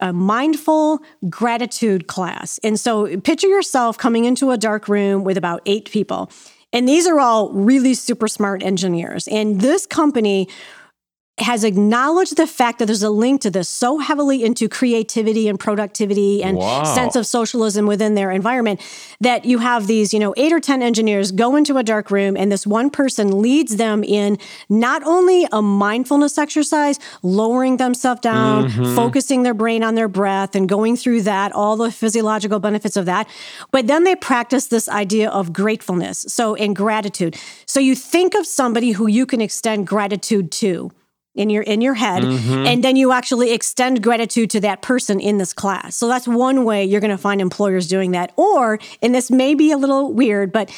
a 0.00 0.12
mindful 0.12 1.00
gratitude 1.28 2.06
class. 2.06 2.58
And 2.62 2.78
so 2.78 3.18
picture 3.20 3.48
yourself 3.48 3.98
coming 3.98 4.24
into 4.24 4.50
a 4.50 4.56
dark 4.56 4.88
room 4.88 5.24
with 5.24 5.36
about 5.36 5.62
eight 5.66 5.90
people. 5.90 6.30
And 6.72 6.88
these 6.88 7.06
are 7.06 7.20
all 7.20 7.52
really 7.52 7.94
super 7.94 8.28
smart 8.28 8.62
engineers. 8.62 9.28
And 9.28 9.60
this 9.60 9.86
company 9.86 10.48
has 11.38 11.64
acknowledged 11.64 12.38
the 12.38 12.46
fact 12.46 12.78
that 12.78 12.86
there's 12.86 13.02
a 13.02 13.10
link 13.10 13.42
to 13.42 13.50
this 13.50 13.68
so 13.68 13.98
heavily 13.98 14.42
into 14.42 14.70
creativity 14.70 15.48
and 15.48 15.60
productivity 15.60 16.42
and 16.42 16.56
Wow. 16.56 16.84
sense 16.84 17.14
of 17.14 17.26
socialism 17.26 17.86
within 17.86 18.14
their 18.14 18.30
environment 18.30 18.80
that 19.20 19.44
you 19.44 19.58
have 19.58 19.86
these, 19.86 20.14
you 20.14 20.18
know, 20.18 20.32
eight 20.38 20.50
or 20.50 20.60
10 20.60 20.82
engineers 20.82 21.32
go 21.32 21.54
into 21.54 21.76
a 21.76 21.82
dark 21.82 22.10
room 22.10 22.38
and 22.38 22.50
this 22.50 22.66
one 22.66 22.88
person 22.88 23.42
leads 23.42 23.76
them 23.76 24.02
in 24.02 24.38
not 24.70 25.02
only 25.04 25.46
a 25.52 25.60
mindfulness 25.60 26.38
exercise, 26.38 26.98
lowering 27.22 27.76
themselves 27.76 28.22
down, 28.22 28.70
mm-hmm. 28.70 28.96
focusing 28.96 29.42
their 29.42 29.54
brain 29.54 29.84
on 29.84 29.94
their 29.94 30.08
breath 30.08 30.54
and 30.54 30.70
going 30.70 30.96
through 30.96 31.20
that, 31.20 31.52
all 31.52 31.76
the 31.76 31.92
physiological 31.92 32.60
benefits 32.60 32.96
of 32.96 33.04
that, 33.04 33.28
but 33.72 33.86
then 33.86 34.04
they 34.04 34.16
practice 34.16 34.68
this 34.68 34.88
idea 34.88 35.28
of 35.28 35.52
gratefulness. 35.52 36.24
So, 36.28 36.54
in 36.54 36.72
gratitude. 36.72 37.36
So, 37.66 37.78
you 37.78 37.94
think 37.94 38.34
of 38.34 38.46
somebody 38.46 38.92
who 38.92 39.06
you 39.06 39.26
can 39.26 39.42
extend 39.42 39.86
gratitude 39.86 40.50
to 40.52 40.90
in 41.36 41.50
your 41.50 41.62
in 41.62 41.80
your 41.80 41.94
head 41.94 42.22
mm-hmm. 42.22 42.66
and 42.66 42.82
then 42.82 42.96
you 42.96 43.12
actually 43.12 43.52
extend 43.52 44.02
gratitude 44.02 44.50
to 44.50 44.60
that 44.60 44.82
person 44.82 45.20
in 45.20 45.38
this 45.38 45.52
class 45.52 45.96
so 45.96 46.08
that's 46.08 46.26
one 46.26 46.64
way 46.64 46.84
you're 46.84 47.00
going 47.00 47.10
to 47.10 47.18
find 47.18 47.40
employers 47.40 47.86
doing 47.86 48.12
that 48.12 48.32
or 48.36 48.78
and 49.02 49.14
this 49.14 49.30
may 49.30 49.54
be 49.54 49.70
a 49.70 49.76
little 49.76 50.12
weird 50.12 50.52
but 50.52 50.70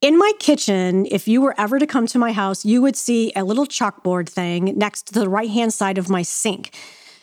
in 0.00 0.18
my 0.18 0.32
kitchen 0.38 1.06
if 1.10 1.28
you 1.28 1.40
were 1.40 1.54
ever 1.58 1.78
to 1.78 1.86
come 1.86 2.06
to 2.06 2.18
my 2.18 2.32
house 2.32 2.64
you 2.64 2.80
would 2.80 2.96
see 2.96 3.32
a 3.36 3.44
little 3.44 3.66
chalkboard 3.66 4.28
thing 4.28 4.76
next 4.76 5.08
to 5.08 5.20
the 5.20 5.28
right 5.28 5.50
hand 5.50 5.72
side 5.72 5.98
of 5.98 6.08
my 6.08 6.22
sink 6.22 6.72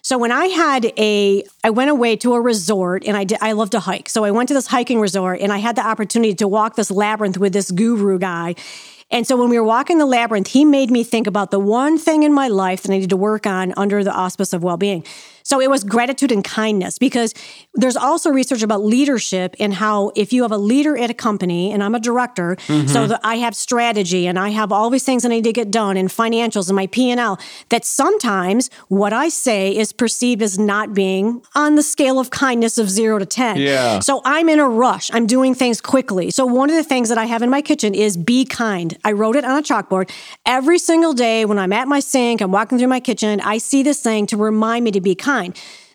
so 0.05 0.19
when 0.19 0.31
I 0.31 0.45
had 0.45 0.93
a, 0.99 1.43
I 1.63 1.71
went 1.71 1.89
away 1.89 2.15
to 2.17 2.35
a 2.35 2.39
resort 2.39 3.05
and 3.07 3.17
I 3.17 3.23
did, 3.23 3.39
I 3.41 3.53
love 3.53 3.71
to 3.71 3.79
hike. 3.79 4.07
So 4.07 4.23
I 4.23 4.29
went 4.29 4.49
to 4.49 4.53
this 4.53 4.67
hiking 4.67 4.99
resort 4.99 5.41
and 5.41 5.51
I 5.51 5.57
had 5.57 5.75
the 5.75 5.83
opportunity 5.83 6.35
to 6.35 6.47
walk 6.47 6.75
this 6.75 6.91
labyrinth 6.91 7.39
with 7.39 7.53
this 7.53 7.71
guru 7.71 8.19
guy. 8.19 8.53
And 9.11 9.27
so 9.27 9.37
when 9.37 9.49
we 9.49 9.59
were 9.59 9.65
walking 9.65 9.97
the 9.97 10.05
labyrinth, 10.05 10.47
he 10.47 10.65
made 10.65 10.89
me 10.89 11.03
think 11.03 11.27
about 11.27 11.51
the 11.51 11.59
one 11.59 11.97
thing 11.97 12.23
in 12.23 12.33
my 12.33 12.47
life 12.47 12.81
that 12.81 12.91
I 12.91 12.95
needed 12.95 13.11
to 13.11 13.17
work 13.17 13.45
on 13.45 13.73
under 13.77 14.03
the 14.03 14.13
auspice 14.13 14.51
of 14.51 14.63
well-being. 14.63 15.05
So 15.45 15.61
it 15.61 15.69
was 15.69 15.83
gratitude 15.83 16.31
and 16.31 16.43
kindness 16.43 16.97
because 16.97 17.33
there's 17.75 17.95
also 17.95 18.31
research 18.31 18.63
about 18.63 18.83
leadership 18.83 19.55
and 19.59 19.75
how 19.75 20.11
if 20.15 20.33
you 20.33 20.41
have 20.41 20.51
a 20.51 20.57
leader 20.57 20.97
at 20.97 21.11
a 21.11 21.13
company 21.13 21.71
and 21.71 21.83
I'm 21.83 21.93
a 21.93 21.99
director, 21.99 22.57
so 22.59 22.73
mm-hmm. 22.73 23.07
that 23.09 23.21
I 23.23 23.35
have 23.35 23.55
strategy 23.55 24.25
and 24.25 24.39
I 24.39 24.49
have 24.49 24.71
all 24.71 24.89
these 24.89 25.03
things 25.03 25.21
that 25.21 25.31
I 25.31 25.35
need 25.35 25.43
to 25.43 25.53
get 25.53 25.69
done 25.69 25.97
and 25.97 26.09
financials 26.09 26.67
and 26.67 26.75
my 26.75 26.87
P&L, 26.87 27.39
that 27.69 27.85
sometimes 27.85 28.71
what 28.87 29.13
I 29.13 29.29
say 29.29 29.75
is 29.75 29.93
perceived 29.93 30.41
as 30.41 30.57
not 30.57 30.95
being 30.95 31.43
on 31.53 31.75
the 31.75 31.83
scale 31.83 32.19
of 32.19 32.31
kindness 32.31 32.79
of 32.79 32.89
0 32.89 33.19
to 33.19 33.25
10. 33.27 33.57
Yeah. 33.57 33.99
So 33.99 34.21
I'm 34.25 34.49
in 34.49 34.59
a 34.59 34.67
rush. 34.67 35.11
I'm 35.13 35.27
doing 35.27 35.53
things 35.53 35.79
quickly. 35.79 36.31
So 36.31 36.47
one 36.47 36.71
of 36.71 36.75
the 36.75 36.83
things 36.83 37.09
that 37.09 37.19
I 37.19 37.25
have 37.25 37.43
in 37.43 37.51
my 37.51 37.61
kitchen 37.61 37.93
is 37.93 38.17
be 38.17 38.45
kind. 38.45 38.97
I 39.03 39.11
wrote 39.11 39.35
it 39.35 39.45
on 39.45 39.55
a 39.59 39.61
chalkboard. 39.61 40.09
Every 40.43 40.79
single 40.79 41.13
day 41.13 41.45
when 41.45 41.59
I'm 41.59 41.71
at 41.71 41.87
my 41.87 41.99
sink, 41.99 42.41
I'm 42.41 42.51
walking 42.51 42.79
through 42.79 42.87
my 42.87 42.99
kitchen, 42.99 43.41
I 43.41 43.59
see 43.59 43.83
this 43.83 44.01
thing 44.01 44.25
to 44.27 44.37
remind 44.37 44.85
me 44.85 44.89
to 44.89 45.01
be 45.01 45.13
kind. 45.13 45.34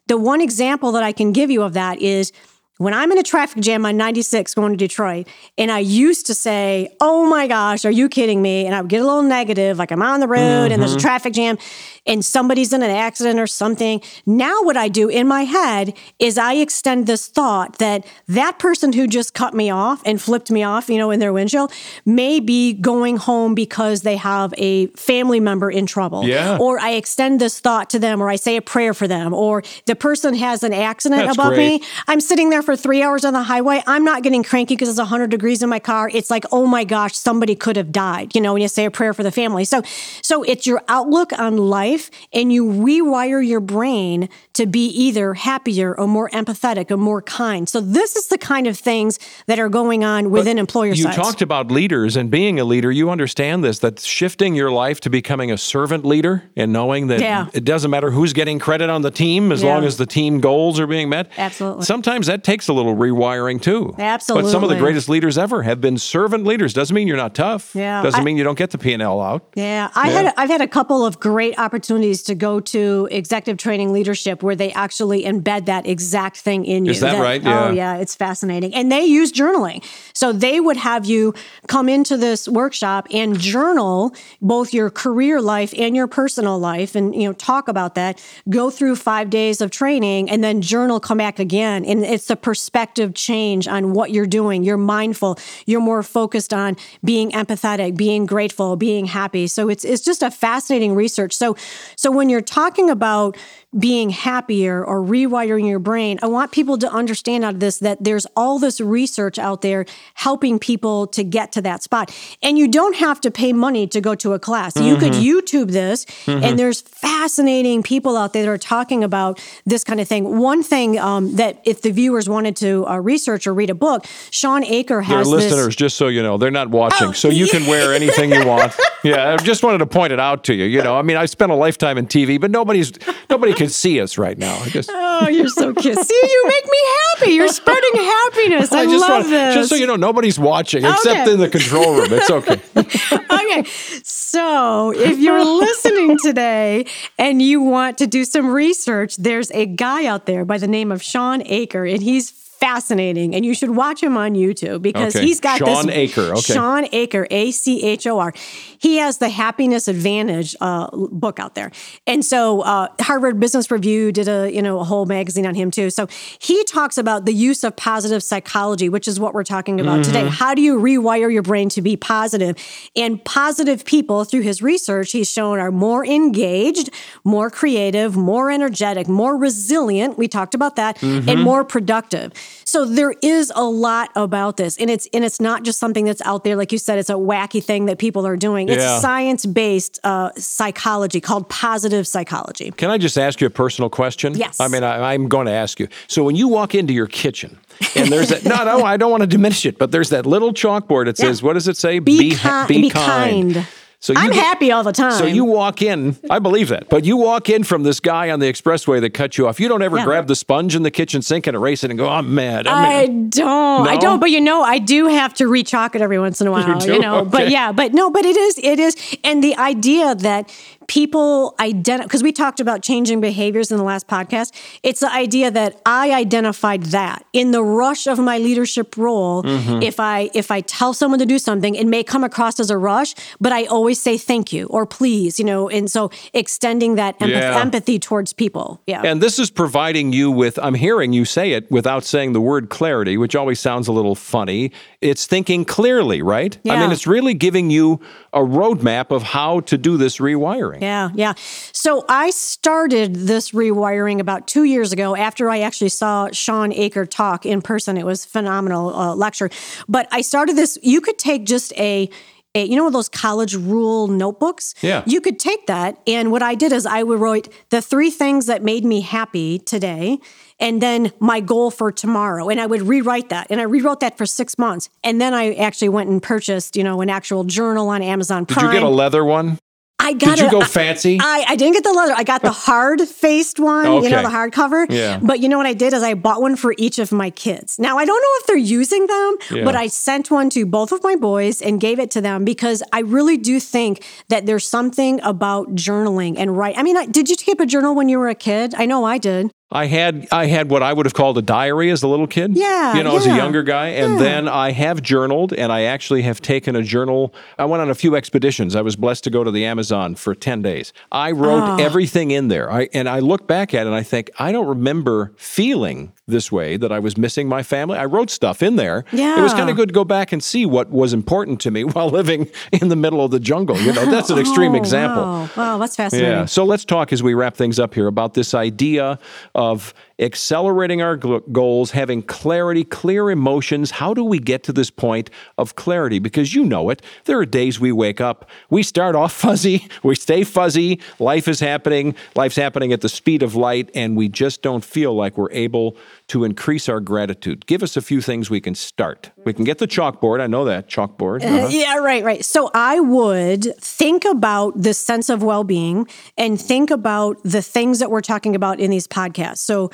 The 0.06 0.16
one 0.18 0.40
example 0.40 0.92
that 0.92 1.02
I 1.02 1.12
can 1.12 1.32
give 1.32 1.50
you 1.50 1.62
of 1.62 1.72
that 1.74 2.00
is 2.00 2.32
when 2.80 2.94
I'm 2.94 3.12
in 3.12 3.18
a 3.18 3.22
traffic 3.22 3.62
jam 3.62 3.84
on 3.84 3.98
96 3.98 4.54
going 4.54 4.72
to 4.72 4.76
Detroit, 4.78 5.28
and 5.58 5.70
I 5.70 5.80
used 5.80 6.26
to 6.28 6.34
say, 6.34 6.96
Oh 6.98 7.28
my 7.28 7.46
gosh, 7.46 7.84
are 7.84 7.90
you 7.90 8.08
kidding 8.08 8.40
me? 8.40 8.64
And 8.64 8.74
I 8.74 8.80
would 8.80 8.88
get 8.88 9.02
a 9.02 9.04
little 9.04 9.22
negative, 9.22 9.76
like 9.76 9.92
I'm 9.92 10.00
on 10.00 10.20
the 10.20 10.26
road 10.26 10.72
and 10.72 10.80
there's 10.80 10.92
a 10.92 10.96
mm-hmm. 10.96 11.02
traffic 11.02 11.34
jam 11.34 11.58
and 12.06 12.24
somebody's 12.24 12.72
in 12.72 12.82
an 12.82 12.90
accident 12.90 13.38
or 13.38 13.46
something. 13.46 14.00
Now, 14.24 14.62
what 14.62 14.76
I 14.76 14.88
do 14.88 15.08
in 15.08 15.28
my 15.28 15.42
head 15.42 15.94
is 16.18 16.38
I 16.38 16.54
extend 16.54 17.06
this 17.06 17.28
thought 17.28 17.78
that 17.78 18.06
that 18.28 18.58
person 18.58 18.92
who 18.92 19.06
just 19.06 19.34
cut 19.34 19.52
me 19.54 19.70
off 19.70 20.00
and 20.06 20.20
flipped 20.20 20.50
me 20.50 20.62
off, 20.62 20.88
you 20.88 20.96
know, 20.96 21.10
in 21.10 21.20
their 21.20 21.32
windshield 21.32 21.72
may 22.06 22.40
be 22.40 22.72
going 22.72 23.18
home 23.18 23.54
because 23.54 24.02
they 24.02 24.16
have 24.16 24.54
a 24.56 24.86
family 24.88 25.40
member 25.40 25.70
in 25.70 25.86
trouble. 25.86 26.24
Yeah. 26.24 26.56
Or 26.58 26.80
I 26.80 26.92
extend 26.92 27.40
this 27.40 27.60
thought 27.60 27.90
to 27.90 27.98
them, 27.98 28.22
or 28.22 28.30
I 28.30 28.36
say 28.36 28.56
a 28.56 28.62
prayer 28.62 28.94
for 28.94 29.06
them, 29.06 29.34
or 29.34 29.62
the 29.86 29.94
person 29.94 30.34
has 30.34 30.62
an 30.62 30.72
accident 30.72 31.22
That's 31.22 31.36
above 31.36 31.54
great. 31.54 31.80
me. 31.80 31.86
I'm 32.08 32.20
sitting 32.20 32.50
there 32.50 32.62
for 32.70 32.76
three 32.76 33.02
hours 33.02 33.24
on 33.24 33.32
the 33.32 33.42
highway. 33.42 33.82
I'm 33.88 34.04
not 34.04 34.22
getting 34.22 34.44
cranky 34.44 34.76
because 34.76 34.88
it's 34.88 34.98
100 34.98 35.28
degrees 35.28 35.60
in 35.60 35.68
my 35.68 35.80
car. 35.80 36.08
It's 36.14 36.30
like, 36.30 36.44
oh 36.52 36.66
my 36.66 36.84
gosh, 36.84 37.16
somebody 37.16 37.56
could 37.56 37.74
have 37.74 37.90
died. 37.90 38.32
You 38.32 38.40
know, 38.40 38.52
when 38.52 38.62
you 38.62 38.68
say 38.68 38.84
a 38.84 38.92
prayer 38.92 39.12
for 39.12 39.24
the 39.24 39.32
family. 39.32 39.64
So, 39.64 39.82
so 40.22 40.44
it's 40.44 40.68
your 40.68 40.80
outlook 40.86 41.36
on 41.36 41.56
life, 41.56 42.12
and 42.32 42.52
you 42.52 42.64
rewire 42.64 43.44
your 43.44 43.58
brain 43.58 44.28
to 44.52 44.66
be 44.66 44.86
either 44.86 45.34
happier 45.34 45.98
or 45.98 46.06
more 46.06 46.30
empathetic 46.30 46.92
or 46.92 46.96
more 46.96 47.20
kind. 47.22 47.68
So 47.68 47.80
this 47.80 48.14
is 48.14 48.28
the 48.28 48.38
kind 48.38 48.68
of 48.68 48.78
things 48.78 49.18
that 49.46 49.58
are 49.58 49.68
going 49.68 50.04
on 50.04 50.30
within 50.30 50.56
employer 50.56 50.92
You 50.92 51.02
sites. 51.04 51.16
talked 51.16 51.42
about 51.42 51.72
leaders 51.72 52.16
and 52.16 52.30
being 52.30 52.60
a 52.60 52.64
leader. 52.64 52.92
You 52.92 53.10
understand 53.10 53.64
this 53.64 53.80
that 53.80 53.98
shifting 53.98 54.54
your 54.54 54.70
life 54.70 55.00
to 55.00 55.10
becoming 55.10 55.50
a 55.50 55.58
servant 55.58 56.04
leader 56.04 56.44
and 56.54 56.72
knowing 56.72 57.08
that 57.08 57.18
Yeah. 57.20 57.46
it 57.52 57.64
doesn't 57.64 57.90
matter 57.90 58.12
who's 58.12 58.32
getting 58.32 58.60
credit 58.60 58.90
on 58.90 59.02
the 59.02 59.10
team 59.10 59.50
as 59.50 59.60
Yeah. 59.64 59.74
long 59.74 59.84
as 59.84 59.96
the 59.96 60.06
team 60.06 60.38
goals 60.40 60.78
are 60.78 60.86
being 60.86 61.08
met. 61.08 61.30
Absolutely. 61.36 61.84
Sometimes 61.84 62.28
that 62.28 62.44
takes 62.44 62.59
a 62.68 62.72
little 62.72 62.96
rewiring 62.96 63.60
too. 63.60 63.94
Absolutely. 63.98 64.42
But 64.44 64.50
some 64.52 64.62
of 64.62 64.70
the 64.70 64.76
greatest 64.76 65.08
leaders 65.08 65.38
ever 65.38 65.62
have 65.62 65.80
been 65.80 65.98
servant 65.98 66.44
leaders. 66.44 66.72
Doesn't 66.72 66.94
mean 66.94 67.08
you're 67.08 67.16
not 67.16 67.34
tough. 67.34 67.74
Yeah. 67.74 68.02
Doesn't 68.02 68.20
I- 68.20 68.24
mean 68.24 68.36
you 68.36 68.44
don't 68.44 68.58
get 68.58 68.70
the 68.70 68.78
P 68.78 68.92
and 68.92 69.02
L 69.02 69.20
out. 69.20 69.44
Yeah, 69.54 69.90
I 69.94 70.08
Yeah. 70.08 70.22
had 70.22 70.34
I've 70.36 70.50
had 70.50 70.60
a 70.60 70.68
couple 70.68 71.04
of 71.04 71.20
great 71.20 71.58
opportunities 71.58 72.22
to 72.24 72.34
go 72.34 72.60
to 72.60 73.08
executive 73.10 73.58
training 73.58 73.92
leadership 73.92 74.42
where 74.42 74.56
they 74.56 74.72
actually 74.72 75.24
embed 75.24 75.66
that 75.66 75.86
exact 75.86 76.38
thing 76.38 76.64
in 76.64 76.84
you. 76.84 76.90
Is 76.92 77.00
that 77.00 77.20
right? 77.20 77.40
Oh, 77.44 77.48
yeah. 77.48 77.60
Oh 77.68 77.70
yeah, 77.72 77.96
it's 77.96 78.14
fascinating. 78.14 78.74
And 78.74 78.90
they 78.90 79.04
use 79.04 79.32
journaling. 79.32 79.82
So 80.12 80.32
they 80.32 80.60
would 80.60 80.76
have 80.76 81.04
you 81.06 81.34
come 81.68 81.88
into 81.88 82.16
this 82.16 82.48
workshop 82.48 83.06
and 83.12 83.38
journal 83.38 84.14
both 84.42 84.72
your 84.74 84.90
career 84.90 85.40
life 85.40 85.72
and 85.76 85.94
your 85.96 86.06
personal 86.06 86.58
life 86.58 86.94
and 86.94 87.14
you 87.14 87.26
know 87.26 87.32
talk 87.32 87.68
about 87.68 87.94
that, 87.94 88.22
go 88.48 88.70
through 88.70 88.96
5 88.96 89.30
days 89.30 89.60
of 89.60 89.70
training 89.70 90.30
and 90.30 90.42
then 90.42 90.60
journal 90.60 91.00
come 91.00 91.18
back 91.18 91.38
again 91.38 91.84
and 91.84 92.04
it's 92.04 92.26
the 92.26 92.36
perspective 92.50 93.14
change 93.14 93.68
on 93.68 93.92
what 93.92 94.10
you're 94.10 94.26
doing. 94.26 94.64
You're 94.64 94.76
mindful, 94.76 95.38
you're 95.66 95.80
more 95.80 96.02
focused 96.02 96.52
on 96.52 96.76
being 97.04 97.30
empathetic, 97.30 97.96
being 97.96 98.26
grateful, 98.26 98.74
being 98.74 99.06
happy. 99.06 99.46
So 99.46 99.68
it's 99.68 99.84
it's 99.84 100.02
just 100.02 100.20
a 100.20 100.32
fascinating 100.32 100.96
research. 100.96 101.32
So 101.32 101.56
so 101.94 102.10
when 102.10 102.28
you're 102.28 102.40
talking 102.40 102.90
about 102.90 103.36
being 103.78 104.10
happier 104.10 104.84
or 104.84 105.00
rewiring 105.00 105.68
your 105.68 105.78
brain, 105.78 106.18
I 106.22 106.26
want 106.26 106.50
people 106.50 106.76
to 106.78 106.90
understand 106.90 107.44
out 107.44 107.54
of 107.54 107.60
this 107.60 107.78
that 107.78 108.02
there's 108.02 108.26
all 108.34 108.58
this 108.58 108.80
research 108.80 109.38
out 109.38 109.62
there 109.62 109.86
helping 110.14 110.58
people 110.58 111.06
to 111.08 111.22
get 111.22 111.52
to 111.52 111.62
that 111.62 111.84
spot. 111.84 112.12
And 112.42 112.58
you 112.58 112.66
don't 112.66 112.96
have 112.96 113.20
to 113.20 113.30
pay 113.30 113.52
money 113.52 113.86
to 113.86 114.00
go 114.00 114.16
to 114.16 114.32
a 114.32 114.40
class. 114.40 114.76
You 114.76 114.96
could 114.96 115.12
YouTube 115.12 115.70
this, 115.70 116.04
and 116.26 116.58
there's 116.58 116.80
fascinating 116.80 117.84
people 117.84 118.16
out 118.16 118.32
there 118.32 118.42
that 118.42 118.50
are 118.50 118.58
talking 118.58 119.04
about 119.04 119.40
this 119.64 119.84
kind 119.84 120.00
of 120.00 120.08
thing. 120.08 120.38
One 120.38 120.64
thing 120.64 120.98
um, 120.98 121.36
that 121.36 121.60
if 121.64 121.82
the 121.82 121.92
viewers 121.92 122.28
wanted 122.30 122.56
to 122.56 122.86
uh, 122.88 122.96
research 122.98 123.46
or 123.46 123.52
read 123.54 123.68
a 123.70 123.74
book, 123.74 124.06
Shawn 124.30 124.64
Achor 124.64 125.02
has 125.02 125.28
listeners, 125.28 125.66
this. 125.66 125.76
just 125.76 125.96
so 125.96 126.08
you 126.08 126.22
know, 126.22 126.38
they're 126.38 126.50
not 126.50 126.70
watching, 126.70 127.08
Oh, 127.08 127.12
so 127.12 127.28
you 127.28 127.46
can 127.48 127.66
wear 127.66 127.92
anything 127.92 128.32
you 128.32 128.46
want. 128.46 128.72
Yeah, 129.02 129.32
I 129.32 129.36
just 129.38 129.62
wanted 129.64 129.78
to 129.78 129.86
point 129.86 130.12
it 130.12 130.20
out 130.20 130.44
to 130.44 130.54
you. 130.54 130.66
You 130.66 130.82
know, 130.82 130.94
I 130.94 131.00
mean, 131.00 131.16
I 131.16 131.24
spent 131.24 131.50
a 131.50 131.54
lifetime 131.54 131.96
in 131.96 132.06
TV, 132.06 132.38
but 132.38 132.50
nobody's 132.50 132.92
nobody 133.30 133.54
can 133.54 133.70
see 133.70 133.98
us 133.98 134.18
right 134.18 134.36
now. 134.36 134.54
I 134.60 134.68
just, 134.68 134.90
Oh, 134.92 135.26
you're 135.26 135.48
so 135.48 135.72
cute. 135.72 135.96
See, 135.98 136.20
you 136.22 136.44
make 136.46 136.64
me 136.66 136.78
happy. 137.16 137.32
You're 137.32 137.48
spreading 137.48 137.94
happiness. 137.94 138.70
I, 138.72 138.84
just 138.84 139.00
love 139.00 139.10
want- 139.10 139.30
this. 139.30 139.54
just 139.54 139.70
so 139.70 139.76
you 139.76 139.86
know, 139.86 139.96
nobody's 139.96 140.38
watching 140.38 140.84
except 140.84 141.20
Okay. 141.20 141.32
in 141.32 141.40
the 141.40 141.48
control 141.48 141.94
room. 141.94 142.08
It's 142.12 142.28
okay. 142.30 142.60
okay. 142.76 143.64
So, 144.04 144.92
if 144.94 145.18
you're 145.18 145.42
listening 145.44 146.18
today 146.22 146.84
and 147.18 147.40
you 147.40 147.62
want 147.62 147.96
to 147.98 148.06
do 148.06 148.26
some 148.26 148.48
research, 148.50 149.16
there's 149.16 149.50
a 149.52 149.64
guy 149.64 150.04
out 150.04 150.26
there 150.26 150.44
by 150.44 150.58
the 150.58 150.68
name 150.68 150.92
of 150.92 151.02
Shawn 151.02 151.42
Achor, 151.46 151.86
and 151.86 152.02
he's 152.02 152.19
fascinating. 152.60 153.34
And 153.34 153.44
you 153.44 153.54
should 153.54 153.70
watch 153.70 154.02
him 154.02 154.16
on 154.16 154.34
YouTube 154.34 154.82
because 154.82 155.16
Okay. 155.16 155.24
he's 155.26 155.40
got 155.40 155.58
Shawn 155.58 155.86
this. 155.86 155.96
Achor, 155.96 156.32
okay. 156.34 156.40
Shawn 156.54 156.86
Achor, 156.92 157.26
A 157.30 157.50
C 157.50 157.82
H 157.82 158.06
O 158.06 158.18
R. 158.18 158.32
He 158.78 158.96
has 158.98 159.18
the 159.18 159.28
Happiness 159.30 159.88
Advantage 159.88 160.54
uh, 160.60 160.88
book 160.94 161.40
out 161.40 161.54
there, 161.54 161.70
and 162.06 162.24
so 162.24 162.60
uh, 162.60 162.88
Harvard 163.00 163.40
Business 163.40 163.70
Review 163.70 164.12
did 164.12 164.28
a 164.28 164.50
you 164.52 164.62
know 164.62 164.78
a 164.80 164.84
whole 164.84 165.06
magazine 165.06 165.46
on 165.46 165.54
him 165.54 165.70
too. 165.70 165.90
So 165.90 166.06
he 166.38 166.62
talks 166.64 166.98
about 166.98 167.24
the 167.24 167.32
use 167.32 167.64
of 167.64 167.74
positive 167.76 168.22
psychology, 168.22 168.88
which 168.88 169.08
is 169.08 169.18
what 169.18 169.34
we're 169.34 169.44
talking 169.44 169.80
about 169.80 170.04
today. 170.04 170.26
How 170.28 170.54
do 170.54 170.62
you 170.62 170.78
rewire 170.78 171.32
your 171.32 171.42
brain 171.42 171.68
to 171.70 171.82
be 171.82 171.96
positive? 171.96 172.56
And 172.94 173.24
positive 173.24 173.84
people, 173.84 174.24
through 174.24 174.42
his 174.42 174.62
research, 174.62 175.12
he's 175.12 175.30
shown 175.30 175.58
are 175.58 175.70
more 175.72 176.04
engaged, 176.06 176.90
more 177.24 177.50
creative, 177.50 178.16
more 178.16 178.50
energetic, 178.50 179.08
more 179.08 179.36
resilient. 179.36 180.18
We 180.18 180.28
talked 180.28 180.54
about 180.54 180.76
that, 180.76 181.02
and 181.02 181.40
more 181.40 181.64
productive. 181.64 182.32
So 182.64 182.84
there 182.84 183.14
is 183.22 183.52
a 183.54 183.64
lot 183.64 184.10
about 184.14 184.56
this, 184.56 184.76
and 184.78 184.88
it's 184.90 185.08
and 185.12 185.24
it's 185.24 185.40
not 185.40 185.62
just 185.64 185.78
something 185.78 186.04
that's 186.04 186.22
out 186.22 186.44
there, 186.44 186.56
like 186.56 186.72
you 186.72 186.78
said. 186.78 186.98
It's 186.98 187.10
a 187.10 187.14
wacky 187.14 187.62
thing 187.62 187.86
that 187.86 187.98
people 187.98 188.26
are 188.26 188.36
doing. 188.36 188.68
It's 188.68 188.82
Yeah. 188.82 188.98
science 189.00 189.44
based 189.46 189.98
uh, 190.04 190.30
psychology 190.36 191.20
called 191.20 191.48
positive 191.48 192.06
psychology. 192.06 192.70
Can 192.72 192.90
I 192.90 192.98
just 192.98 193.18
ask 193.18 193.40
you 193.40 193.46
a 193.46 193.50
personal 193.50 193.90
question? 193.90 194.34
Yes. 194.34 194.60
I 194.60 194.68
mean, 194.68 194.82
I, 194.84 195.12
I'm 195.14 195.28
going 195.28 195.46
to 195.46 195.52
ask 195.52 195.80
you. 195.80 195.88
So 196.06 196.22
when 196.24 196.36
you 196.36 196.48
walk 196.48 196.74
into 196.74 196.92
your 196.92 197.06
kitchen 197.06 197.58
and 197.96 198.10
there's 198.12 198.28
that, 198.28 198.44
no, 198.44 198.62
no, 198.64 198.84
I 198.84 198.96
don't 198.96 199.10
want 199.10 199.22
to 199.22 199.26
diminish 199.26 199.64
it, 199.66 199.78
but 199.78 199.90
there's 199.90 200.10
that 200.10 200.26
little 200.26 200.52
chalkboard. 200.52 201.08
It 201.08 201.16
says, 201.16 201.42
what 201.42 201.54
does 201.54 201.66
it 201.68 201.76
say? 201.76 201.98
Be 201.98 202.34
ha- 202.34 202.66
ki- 202.68 202.82
be 202.82 202.90
kind. 202.90 203.66
So 204.02 204.14
you 204.14 204.18
I'm 204.18 204.30
get- 204.30 204.42
happy 204.42 204.72
all 204.72 204.82
the 204.82 204.92
time. 204.92 205.12
So 205.12 205.26
you 205.26 205.44
walk 205.44 205.82
in, 205.82 206.16
I 206.30 206.38
believe 206.38 206.68
that, 206.68 206.88
but 206.88 207.04
you 207.04 207.18
walk 207.18 207.50
in 207.50 207.64
from 207.64 207.82
this 207.82 208.00
guy 208.00 208.30
on 208.30 208.40
the 208.40 208.50
expressway 208.50 208.98
that 209.02 209.10
cut 209.12 209.36
you 209.36 209.46
off. 209.46 209.60
You 209.60 209.68
don't 209.68 209.82
ever 209.82 209.98
Yeah. 209.98 210.04
grab 210.06 210.26
the 210.26 210.34
sponge 210.34 210.74
in 210.74 210.82
the 210.84 210.90
kitchen 210.90 211.20
sink 211.20 211.46
and 211.46 211.54
erase 211.54 211.84
it 211.84 211.90
and 211.90 211.98
go, 211.98 212.08
I'm 212.08 212.34
mad. 212.34 212.66
I'm 212.66 212.74
I 212.84 213.06
mad. 213.06 213.30
don't. 213.30 213.86
I 213.88 213.96
don't. 213.98 214.18
But 214.18 214.30
you 214.30 214.40
know, 214.40 214.62
I 214.62 214.78
do 214.78 215.06
have 215.08 215.34
to 215.34 215.44
rechalk 215.44 215.94
it 215.94 216.00
every 216.00 216.18
once 216.18 216.40
in 216.40 216.46
a 216.46 216.50
while. 216.54 216.78
do? 216.80 216.98
know. 216.98 217.26
But 217.26 217.50
yeah. 217.50 217.72
But 217.72 217.92
no. 217.92 218.10
But 218.10 218.24
it 218.24 218.36
is. 218.36 218.58
It 218.62 218.78
is. 218.78 218.96
And 219.22 219.44
the 219.44 219.54
idea 219.56 220.14
that 220.14 220.50
people 220.88 221.54
identify 221.60 222.04
because 222.04 222.22
we 222.22 222.32
talked 222.32 222.58
about 222.58 222.82
changing 222.82 223.20
behaviors 223.20 223.70
in 223.70 223.76
the 223.78 223.84
last 223.84 224.08
podcast. 224.08 224.50
It's 224.82 224.98
the 225.00 225.12
idea 225.12 225.48
that 225.52 225.80
I 225.86 226.12
identified 226.12 226.82
that 226.86 227.24
in 227.32 227.52
the 227.52 227.62
rush 227.62 228.08
of 228.08 228.18
my 228.18 228.38
leadership 228.38 228.96
role. 228.96 229.44
Mm-hmm. 229.44 229.82
If 229.82 230.00
I 230.00 230.30
if 230.34 230.50
I 230.50 230.62
tell 230.62 230.92
someone 230.92 231.20
to 231.20 231.26
do 231.26 231.38
something, 231.38 231.74
it 231.76 231.86
may 231.86 232.02
come 232.02 232.24
across 232.24 232.58
as 232.58 232.70
a 232.70 232.76
rush, 232.78 233.14
but 233.40 233.52
I 233.52 233.66
always 233.66 233.89
say 233.94 234.18
thank 234.18 234.52
you 234.52 234.66
or 234.66 234.86
please. 234.86 235.38
You 235.38 235.44
know. 235.44 235.68
And 235.68 235.90
so 235.90 236.10
extending 236.32 236.96
that 236.96 237.18
empath- 237.18 237.28
Yeah. 237.30 237.60
empathy 237.60 237.98
towards 237.98 238.32
people. 238.32 238.80
Yeah. 238.86 239.02
And 239.04 239.22
this 239.22 239.38
is 239.38 239.50
providing 239.50 240.12
you 240.12 240.30
with, 240.30 240.58
I'm 240.62 240.74
hearing 240.74 241.12
you 241.12 241.24
say 241.24 241.52
it 241.52 241.70
without 241.70 242.04
saying 242.04 242.32
the 242.32 242.40
word 242.40 242.68
clarity, 242.70 243.16
which 243.16 243.34
always 243.36 243.60
sounds 243.60 243.88
a 243.88 243.92
little 243.92 244.14
funny. 244.14 244.72
It's 245.00 245.26
thinking 245.26 245.64
clearly, 245.64 246.22
right? 246.22 246.58
Yeah. 246.62 246.74
I 246.74 246.80
mean, 246.80 246.92
it's 246.92 247.06
really 247.06 247.34
giving 247.34 247.70
you 247.70 248.00
a 248.32 248.40
roadmap 248.40 249.10
of 249.10 249.22
how 249.22 249.60
to 249.60 249.76
do 249.78 249.96
this 249.96 250.18
rewiring. 250.18 250.80
Yeah, 250.80 251.10
yeah. 251.14 251.34
So 251.72 252.04
I 252.08 252.30
started 252.30 253.14
this 253.14 253.50
rewiring 253.50 254.20
about 254.20 254.46
two 254.46 254.64
years 254.64 254.92
ago 254.92 255.16
after 255.16 255.50
I 255.50 255.60
actually 255.60 255.88
saw 255.88 256.28
Shawn 256.32 256.72
Achor 256.72 257.06
talk 257.06 257.44
in 257.44 257.60
person. 257.62 257.96
It 257.96 258.06
was 258.06 258.24
a 258.24 258.28
phenomenal 258.28 258.94
uh, 258.94 259.14
lecture. 259.14 259.50
But 259.88 260.06
I 260.12 260.20
started 260.20 260.56
this. 260.56 260.78
You 260.82 261.00
could 261.00 261.18
take 261.18 261.44
just 261.44 261.72
a 261.76 262.08
a, 262.54 262.64
you 262.64 262.76
know 262.76 262.90
those 262.90 263.08
college 263.08 263.54
rule 263.54 264.08
notebooks? 264.08 264.74
Yeah. 264.82 265.02
You 265.06 265.20
could 265.20 265.38
take 265.38 265.66
that. 265.66 266.00
And 266.06 266.32
what 266.32 266.42
I 266.42 266.54
did 266.54 266.72
is 266.72 266.84
I 266.84 267.02
would 267.02 267.20
write 267.20 267.48
the 267.70 267.80
three 267.80 268.10
things 268.10 268.46
that 268.46 268.62
made 268.62 268.84
me 268.84 269.02
happy 269.02 269.58
today 269.58 270.18
and 270.58 270.82
then 270.82 271.12
my 271.20 271.40
goal 271.40 271.70
for 271.70 271.92
tomorrow. 271.92 272.48
And 272.48 272.60
I 272.60 272.66
would 272.66 272.82
rewrite 272.82 273.28
that. 273.28 273.46
And 273.50 273.60
I 273.60 273.64
rewrote 273.64 274.00
that 274.00 274.18
for 274.18 274.26
six 274.26 274.58
months. 274.58 274.88
And 275.04 275.20
then 275.20 275.32
I 275.32 275.54
actually 275.54 275.88
went 275.90 276.10
and 276.10 276.22
purchased, 276.22 276.76
you 276.76 276.84
know, 276.84 277.00
an 277.00 277.08
actual 277.08 277.44
journal 277.44 277.88
on 277.88 278.02
Amazon 278.02 278.44
Did 278.44 278.56
you 278.60 278.72
get 278.72 278.82
a 278.82 278.88
leather 278.88 279.24
one? 279.24 279.58
I 280.02 280.12
got 280.14 280.36
Did 280.36 280.40
you 280.40 280.46
it. 280.46 280.50
go 280.50 280.60
I- 280.62 280.64
fancy? 280.64 281.18
I, 281.20 281.44
I 281.48 281.56
didn't 281.56 281.74
get 281.74 281.84
the 281.84 281.92
leather. 281.92 282.14
I 282.16 282.24
got 282.24 282.42
the 282.42 282.50
hard 282.68 283.00
faced 283.02 283.60
one, 283.60 283.86
Okay. 283.86 284.06
you 284.08 284.10
know, 284.10 284.22
the 284.22 284.28
hardcover. 284.28 284.86
Yeah. 284.90 285.20
But 285.22 285.40
you 285.40 285.48
know 285.48 285.58
what 285.58 285.66
I 285.66 285.74
did 285.74 285.92
is 285.92 286.02
I 286.02 286.14
bought 286.14 286.40
one 286.40 286.56
for 286.56 286.74
each 286.78 286.98
of 286.98 287.12
my 287.12 287.30
kids. 287.30 287.78
Now 287.78 287.98
I 287.98 288.04
don't 288.04 288.20
know 288.20 288.34
if 288.40 288.46
they're 288.46 288.56
using 288.56 289.06
them, 289.06 289.36
Yeah. 289.50 289.64
but 289.64 289.76
I 289.76 289.86
sent 289.88 290.30
one 290.30 290.48
to 290.50 290.64
both 290.66 290.92
of 290.92 291.02
my 291.02 291.16
boys 291.16 291.60
and 291.62 291.80
gave 291.80 291.98
it 291.98 292.10
to 292.12 292.20
them 292.20 292.44
because 292.44 292.82
I 292.92 293.00
really 293.00 293.36
do 293.36 293.60
think 293.60 294.04
that 294.28 294.46
there's 294.46 294.66
something 294.66 295.20
about 295.22 295.74
journaling 295.74 296.34
and 296.38 296.56
write. 296.56 296.78
I 296.78 296.82
mean, 296.82 296.96
I, 296.96 297.06
did 297.06 297.28
you 297.28 297.36
keep 297.36 297.60
a 297.60 297.66
journal 297.66 297.94
when 297.94 298.08
you 298.08 298.18
were 298.18 298.28
a 298.28 298.34
kid? 298.34 298.74
I 298.74 298.86
know 298.86 299.04
I 299.04 299.18
did. 299.18 299.50
I 299.72 299.86
had 299.86 300.26
I 300.32 300.46
had 300.46 300.68
what 300.70 300.82
I 300.82 300.92
would 300.92 301.06
have 301.06 301.14
called 301.14 301.38
a 301.38 301.42
diary 301.42 301.90
as 301.90 302.02
a 302.02 302.08
little 302.08 302.26
kid. 302.26 302.56
Yeah, 302.56 302.96
You 302.96 303.04
know, 303.04 303.16
as 303.16 303.26
a 303.26 303.36
younger 303.36 303.62
guy. 303.62 303.88
And 303.88 304.14
yeah. 304.14 304.18
then 304.18 304.48
I 304.48 304.72
have 304.72 305.00
journaled 305.00 305.52
and 305.52 305.70
I 305.70 305.82
actually 305.82 306.22
have 306.22 306.40
taken 306.40 306.74
a 306.74 306.82
journal. 306.82 307.32
I 307.58 307.66
went 307.66 307.80
on 307.80 307.88
a 307.88 307.94
few 307.94 308.16
expeditions. 308.16 308.74
I 308.74 308.82
was 308.82 308.96
blessed 308.96 309.22
to 309.24 309.30
go 309.30 309.44
to 309.44 309.50
the 309.50 309.64
Amazon 309.64 310.16
for 310.16 310.34
10 310.34 310.62
days. 310.62 310.92
I 311.12 311.30
wrote 311.30 311.62
Oh. 311.62 311.76
everything 311.84 312.30
in 312.32 312.48
there. 312.48 312.70
I 312.70 312.88
and 312.92 313.08
I 313.08 313.20
look 313.20 313.46
back 313.46 313.72
at 313.72 313.82
it 313.82 313.86
and 313.86 313.94
I 313.94 314.02
think, 314.02 314.30
I 314.38 314.50
don't 314.50 314.66
remember 314.66 315.32
feeling 315.36 316.12
this 316.30 316.50
way 316.50 316.76
that 316.76 316.92
I 316.92 316.98
was 316.98 317.16
missing 317.16 317.48
my 317.48 317.62
family. 317.62 317.98
I 317.98 318.04
wrote 318.06 318.30
stuff 318.30 318.62
in 318.62 318.76
there. 318.76 319.04
Yeah. 319.12 319.38
It 319.38 319.42
was 319.42 319.52
kind 319.52 319.68
of 319.68 319.76
good 319.76 319.88
to 319.88 319.94
go 319.94 320.04
back 320.04 320.32
and 320.32 320.42
see 320.42 320.64
what 320.66 320.90
was 320.90 321.12
important 321.12 321.60
to 321.62 321.70
me 321.70 321.84
while 321.92 322.08
living 322.08 322.48
in 322.72 322.88
the 322.88 322.96
middle 322.96 323.24
of 323.24 323.30
the 323.30 323.40
jungle. 323.40 323.78
You 323.78 323.92
know, 323.92 324.06
that's 324.06 324.30
an 324.30 324.38
oh, 324.38 324.40
extreme 324.40 324.72
Oh, 324.72 324.78
example. 324.78 325.22
Wow, 325.22 325.50
wow 325.56 325.78
that's 325.78 325.96
fascinating. 325.96 326.30
Yeah. 326.30 326.44
So 326.46 326.64
let's 326.64 326.84
talk 326.84 327.12
as 327.12 327.22
we 327.22 327.34
wrap 327.34 327.56
things 327.56 327.78
up 327.78 327.94
here 327.94 328.06
about 328.06 328.34
this 328.34 328.54
idea 328.54 329.18
of 329.54 329.92
accelerating 330.20 331.00
our 331.00 331.16
goals, 331.16 331.92
having 331.92 332.22
clarity, 332.22 332.84
clear 332.84 333.30
emotions. 333.30 333.92
How 333.92 334.14
do 334.14 334.22
we 334.22 334.38
get 334.38 334.62
to 334.64 334.72
this 334.72 334.90
point 334.90 335.30
of 335.56 335.74
clarity? 335.74 336.18
Because 336.18 336.54
you 336.54 336.64
know 336.64 336.90
it. 336.90 337.02
There 337.24 337.38
are 337.38 337.46
days 337.46 337.80
we 337.80 337.90
wake 337.90 338.20
up, 338.20 338.48
we 338.68 338.82
start 338.82 339.16
off 339.16 339.32
fuzzy, 339.40 339.88
we 340.02 340.14
stay 340.14 340.44
fuzzy, 340.44 341.00
life 341.18 341.48
is 341.48 341.60
happening, 341.60 342.14
life's 342.36 342.56
happening 342.56 342.92
at 342.92 343.00
the 343.00 343.08
speed 343.08 343.42
of 343.42 343.54
light, 343.54 343.90
and 343.94 344.16
we 344.16 344.28
just 344.28 344.62
don't 344.62 344.84
feel 344.84 345.14
like 345.14 345.38
we're 345.38 345.52
able 345.52 345.96
to 346.28 346.44
increase 346.44 346.88
our 346.88 347.00
gratitude. 347.00 347.66
Give 347.66 347.82
us 347.82 347.96
a 347.96 348.02
few 348.02 348.20
things 348.20 348.50
we 348.50 348.60
can 348.60 348.74
start. 348.74 349.30
We 349.44 349.52
can 349.52 349.64
get 349.64 349.78
the 349.78 349.88
chalkboard. 349.88 350.40
I 350.40 350.46
know 350.46 350.64
that 350.66 350.88
chalkboard. 350.88 351.42
Uh-huh. 351.42 351.68
Yeah, 351.70 351.96
right, 351.96 352.22
right. 352.22 352.44
So 352.44 352.70
I 352.74 353.00
would 353.00 353.74
think 353.78 354.24
about 354.24 354.80
the 354.80 354.94
sense 354.94 355.28
of 355.28 355.42
well 355.42 355.64
being 355.64 356.06
and 356.36 356.60
think 356.60 356.90
about 356.90 357.42
the 357.42 357.62
things 357.62 357.98
that 357.98 358.10
we're 358.10 358.20
talking 358.20 358.54
about 358.54 358.78
in 358.78 358.90
these 358.90 359.08
podcasts. 359.08 359.58
So, 359.58 359.90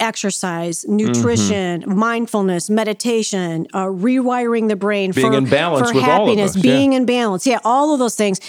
exercise, 0.00 0.84
nutrition, 0.88 1.82
Mm-hmm. 1.82 1.98
mindfulness, 1.98 2.70
meditation, 2.70 3.66
uh, 3.74 3.84
rewiring 3.86 4.68
the 4.68 4.76
brain 4.76 5.12
Being 5.12 5.32
for, 5.32 5.38
in 5.38 5.44
balance 5.46 5.90
for 5.90 5.94
with 5.96 6.04
all 6.04 6.22
of 6.22 6.28
happiness, 6.28 6.50
us, 6.52 6.56
yeah. 6.56 6.62
being 6.72 6.92
in 6.94 7.06
balance. 7.06 7.46
Yeah, 7.46 7.58
all 7.64 7.92
of 7.92 7.98
those 7.98 8.14
things. 8.14 8.40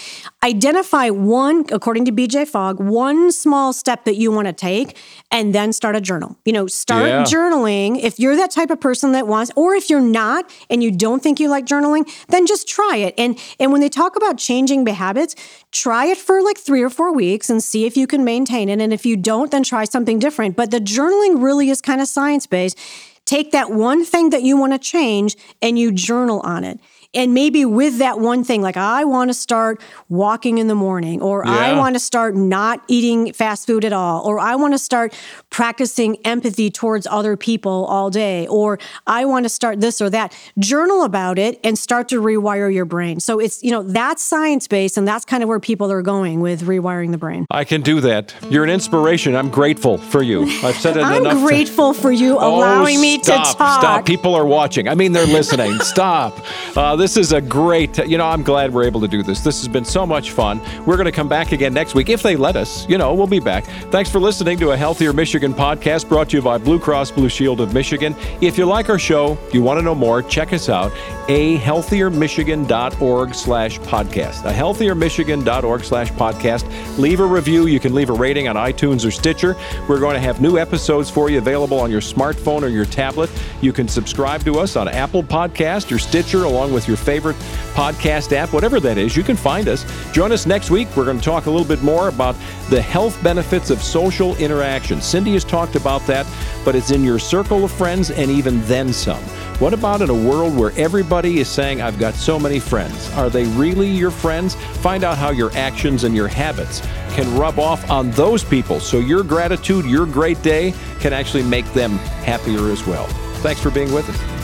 Identify 0.42 1.10
one, 1.10 1.64
according 1.72 2.04
to 2.06 2.12
BJ 2.12 2.46
Fogg, 2.46 2.78
one 2.80 3.32
small 3.32 3.72
step 3.72 4.04
that 4.04 4.16
you 4.16 4.30
want 4.30 4.46
to 4.46 4.52
take 4.52 4.96
and 5.30 5.54
then 5.54 5.72
start 5.72 5.96
a 5.96 6.00
journal. 6.00 6.36
You 6.44 6.52
know, 6.52 6.66
start 6.66 7.06
Yeah. 7.08 7.24
journaling. 7.24 8.00
If 8.02 8.18
you're 8.18 8.36
that 8.36 8.50
type 8.50 8.70
of 8.70 8.80
person 8.80 9.12
that 9.12 9.26
wants, 9.26 9.50
or 9.56 9.74
if 9.74 9.90
you're 9.90 10.00
not 10.00 10.48
and 10.70 10.82
you 10.82 10.90
don't 10.90 11.22
think 11.22 11.40
you 11.40 11.48
like 11.48 11.66
journaling, 11.66 12.08
then 12.28 12.46
just 12.46 12.68
try 12.68 12.96
it. 12.96 13.14
And 13.18 13.38
and 13.58 13.72
when 13.72 13.80
they 13.80 13.88
talk 13.88 14.16
about 14.16 14.38
changing 14.38 14.86
habits, 14.86 15.34
try 15.72 16.06
it 16.06 16.16
for 16.18 16.40
like 16.42 16.58
three 16.58 16.82
or 16.82 16.90
four 16.90 17.12
weeks 17.12 17.50
and 17.50 17.62
see 17.62 17.84
if 17.86 17.96
you 17.96 18.06
can 18.06 18.24
maintain 18.24 18.68
it. 18.68 18.80
And 18.80 18.92
if 18.92 19.04
you 19.04 19.16
don't, 19.16 19.50
then 19.50 19.62
try 19.62 19.84
something 19.84 20.18
different. 20.18 20.54
But 20.56 20.70
the 20.70 20.80
journaling 21.06 21.42
really 21.42 21.70
is 21.70 21.80
kind 21.80 22.00
of 22.00 22.08
science 22.08 22.46
based. 22.46 22.78
Take 23.24 23.52
that 23.52 23.70
one 23.70 24.04
thing 24.04 24.30
that 24.30 24.42
you 24.42 24.56
want 24.56 24.72
to 24.72 24.78
change 24.78 25.36
and 25.60 25.78
you 25.78 25.90
journal 25.92 26.40
on 26.40 26.64
it. 26.64 26.78
And 27.16 27.32
maybe 27.32 27.64
with 27.64 27.98
that 27.98 28.20
one 28.20 28.44
thing, 28.44 28.60
like 28.62 28.76
I 28.76 29.04
want 29.04 29.30
to 29.30 29.34
start 29.34 29.80
walking 30.08 30.58
in 30.58 30.68
the 30.68 30.74
morning, 30.74 31.22
or 31.22 31.46
I 31.46 31.72
want 31.76 31.94
to 31.94 31.98
start 31.98 32.36
not 32.36 32.82
eating 32.88 33.32
fast 33.32 33.66
food 33.66 33.84
at 33.84 33.92
all, 33.92 34.24
or 34.26 34.38
I 34.38 34.54
want 34.56 34.74
to 34.74 34.78
start 34.78 35.18
practicing 35.50 36.18
empathy 36.26 36.70
towards 36.70 37.06
other 37.06 37.36
people 37.36 37.86
all 37.86 38.10
day, 38.10 38.46
or 38.48 38.78
I 39.06 39.24
want 39.24 39.46
to 39.46 39.48
start 39.48 39.80
this 39.80 40.00
or 40.00 40.10
that. 40.10 40.36
Journal 40.58 41.04
about 41.04 41.38
it 41.38 41.58
and 41.64 41.78
start 41.78 42.08
to 42.10 42.20
rewire 42.20 42.72
your 42.72 42.84
brain. 42.84 43.20
So 43.20 43.38
it's, 43.38 43.62
you 43.62 43.70
know, 43.70 43.82
that's 43.82 44.22
science 44.22 44.68
based, 44.68 44.98
and 44.98 45.08
that's 45.08 45.24
kind 45.24 45.42
of 45.42 45.48
where 45.48 45.60
people 45.60 45.90
are 45.90 46.02
going 46.02 46.40
with 46.40 46.62
rewiring 46.62 47.12
the 47.12 47.18
brain. 47.18 47.46
I 47.50 47.64
can 47.64 47.80
do 47.80 48.00
that. 48.02 48.34
You're 48.50 48.64
an 48.64 48.70
inspiration. 48.70 49.34
I'm 49.34 49.48
grateful 49.48 49.96
for 49.96 50.22
you. 50.22 50.42
I've 50.42 50.76
said 50.76 50.98
it 50.98 51.02
I'm 51.02 51.22
enough. 51.22 51.40
to- 51.40 51.46
grateful 51.46 51.94
for 51.94 52.12
you 52.12 52.36
allowing 52.36 52.98
oh, 52.98 53.00
me 53.00 53.18
to 53.18 53.30
talk. 53.30 53.46
Stop. 53.46 54.04
People 54.04 54.34
are 54.34 54.44
watching. 54.44 54.88
I 54.88 54.94
mean, 54.94 55.12
they're 55.12 55.26
listening. 55.26 55.78
stop. 55.80 56.44
Uh, 56.76 56.96
this 56.96 57.05
is 57.14 57.32
a 57.32 57.42
great, 57.42 57.98
you 57.98 58.16
know, 58.16 58.24
I'm 58.24 58.42
glad 58.42 58.72
we're 58.72 58.84
able 58.84 59.02
to 59.02 59.06
do 59.06 59.22
this. 59.22 59.40
This 59.40 59.60
has 59.60 59.68
been 59.68 59.84
so 59.84 60.06
much 60.06 60.30
fun. 60.30 60.62
We're 60.86 60.96
going 60.96 61.04
to 61.04 61.12
come 61.12 61.28
back 61.28 61.52
again 61.52 61.74
next 61.74 61.94
week 61.94 62.08
if 62.08 62.22
they 62.22 62.36
let 62.36 62.56
us. 62.56 62.88
You 62.88 62.96
know, 62.96 63.12
we'll 63.12 63.26
be 63.26 63.38
back. 63.38 63.66
Thanks 63.90 64.10
for 64.10 64.18
listening 64.18 64.58
to 64.60 64.70
a 64.70 64.76
Healthier 64.78 65.12
Michigan 65.12 65.52
podcast 65.52 66.08
brought 66.08 66.30
to 66.30 66.38
you 66.38 66.42
by 66.42 66.56
Blue 66.56 66.78
Cross 66.78 67.10
Blue 67.10 67.28
Shield 67.28 67.60
of 67.60 67.74
Michigan. 67.74 68.16
If 68.40 68.56
you 68.56 68.64
like 68.64 68.88
our 68.88 68.98
show, 68.98 69.36
you 69.52 69.60
want 69.62 69.78
to 69.78 69.82
know 69.82 69.94
more, 69.94 70.22
check 70.22 70.54
us 70.54 70.70
out. 70.70 70.90
A 71.28 71.58
healthiermichigan.org 71.58 73.34
slash 73.34 73.78
podcast. 73.80 74.44
A 74.44 74.52
healthiermichigan.org 74.52 75.84
slash 75.84 76.10
podcast. 76.12 76.98
Leave 76.98 77.20
a 77.20 77.26
review. 77.26 77.66
You 77.66 77.78
can 77.78 77.94
leave 77.94 78.08
a 78.08 78.14
rating 78.14 78.48
on 78.48 78.56
iTunes 78.56 79.06
or 79.06 79.10
Stitcher. 79.10 79.54
We're 79.88 80.00
going 80.00 80.14
to 80.14 80.20
have 80.20 80.40
new 80.40 80.56
episodes 80.56 81.10
for 81.10 81.28
you 81.28 81.38
available 81.38 81.78
on 81.78 81.90
your 81.90 82.00
smartphone 82.00 82.62
or 82.62 82.68
your 82.68 82.86
tablet. 82.86 83.28
You 83.60 83.72
can 83.72 83.86
subscribe 83.86 84.44
to 84.44 84.58
us 84.58 84.76
on 84.76 84.88
Apple 84.88 85.22
Podcast 85.22 85.94
or 85.94 85.98
Stitcher 85.98 86.44
along 86.44 86.72
with 86.86 86.98
your 86.98 87.04
favorite 87.04 87.36
podcast 87.74 88.32
app, 88.32 88.52
whatever 88.52 88.80
that 88.80 88.98
is. 88.98 89.16
You 89.16 89.22
can 89.22 89.36
find 89.36 89.68
us. 89.68 89.84
Join 90.12 90.32
us 90.32 90.46
next 90.46 90.70
week. 90.70 90.88
We're 90.96 91.04
going 91.04 91.18
to 91.18 91.24
talk 91.24 91.46
a 91.46 91.50
little 91.50 91.66
bit 91.66 91.82
more 91.82 92.08
about 92.08 92.36
the 92.70 92.80
health 92.80 93.20
benefits 93.22 93.70
of 93.70 93.82
social 93.82 94.36
interaction. 94.36 95.00
Cindy 95.00 95.32
has 95.32 95.44
talked 95.44 95.76
about 95.76 96.06
that, 96.06 96.26
but 96.64 96.74
it's 96.74 96.90
in 96.90 97.02
your 97.02 97.18
circle 97.18 97.64
of 97.64 97.72
friends 97.72 98.10
and 98.10 98.30
even 98.30 98.62
then 98.62 98.92
some. 98.92 99.22
What 99.58 99.72
about 99.72 100.02
in 100.02 100.10
a 100.10 100.14
world 100.14 100.56
where 100.56 100.72
everybody 100.76 101.38
is 101.38 101.48
saying, 101.48 101.80
I've 101.80 101.98
got 101.98 102.14
so 102.14 102.38
many 102.38 102.60
friends? 102.60 103.10
Are 103.14 103.30
they 103.30 103.44
really 103.44 103.88
your 103.88 104.10
friends? 104.10 104.54
Find 104.54 105.02
out 105.02 105.16
how 105.16 105.30
your 105.30 105.50
actions 105.56 106.04
and 106.04 106.14
your 106.14 106.28
habits 106.28 106.80
can 107.10 107.34
rub 107.36 107.58
off 107.58 107.90
on 107.90 108.10
those 108.12 108.44
people 108.44 108.80
so 108.80 108.98
your 108.98 109.24
gratitude, 109.24 109.86
your 109.86 110.06
great 110.06 110.40
day 110.42 110.74
can 111.00 111.12
actually 111.12 111.42
make 111.42 111.70
them 111.72 111.92
happier 112.24 112.70
as 112.70 112.86
well. 112.86 113.06
Thanks 113.36 113.60
for 113.60 113.70
being 113.70 113.92
with 113.92 114.08
us. 114.10 114.35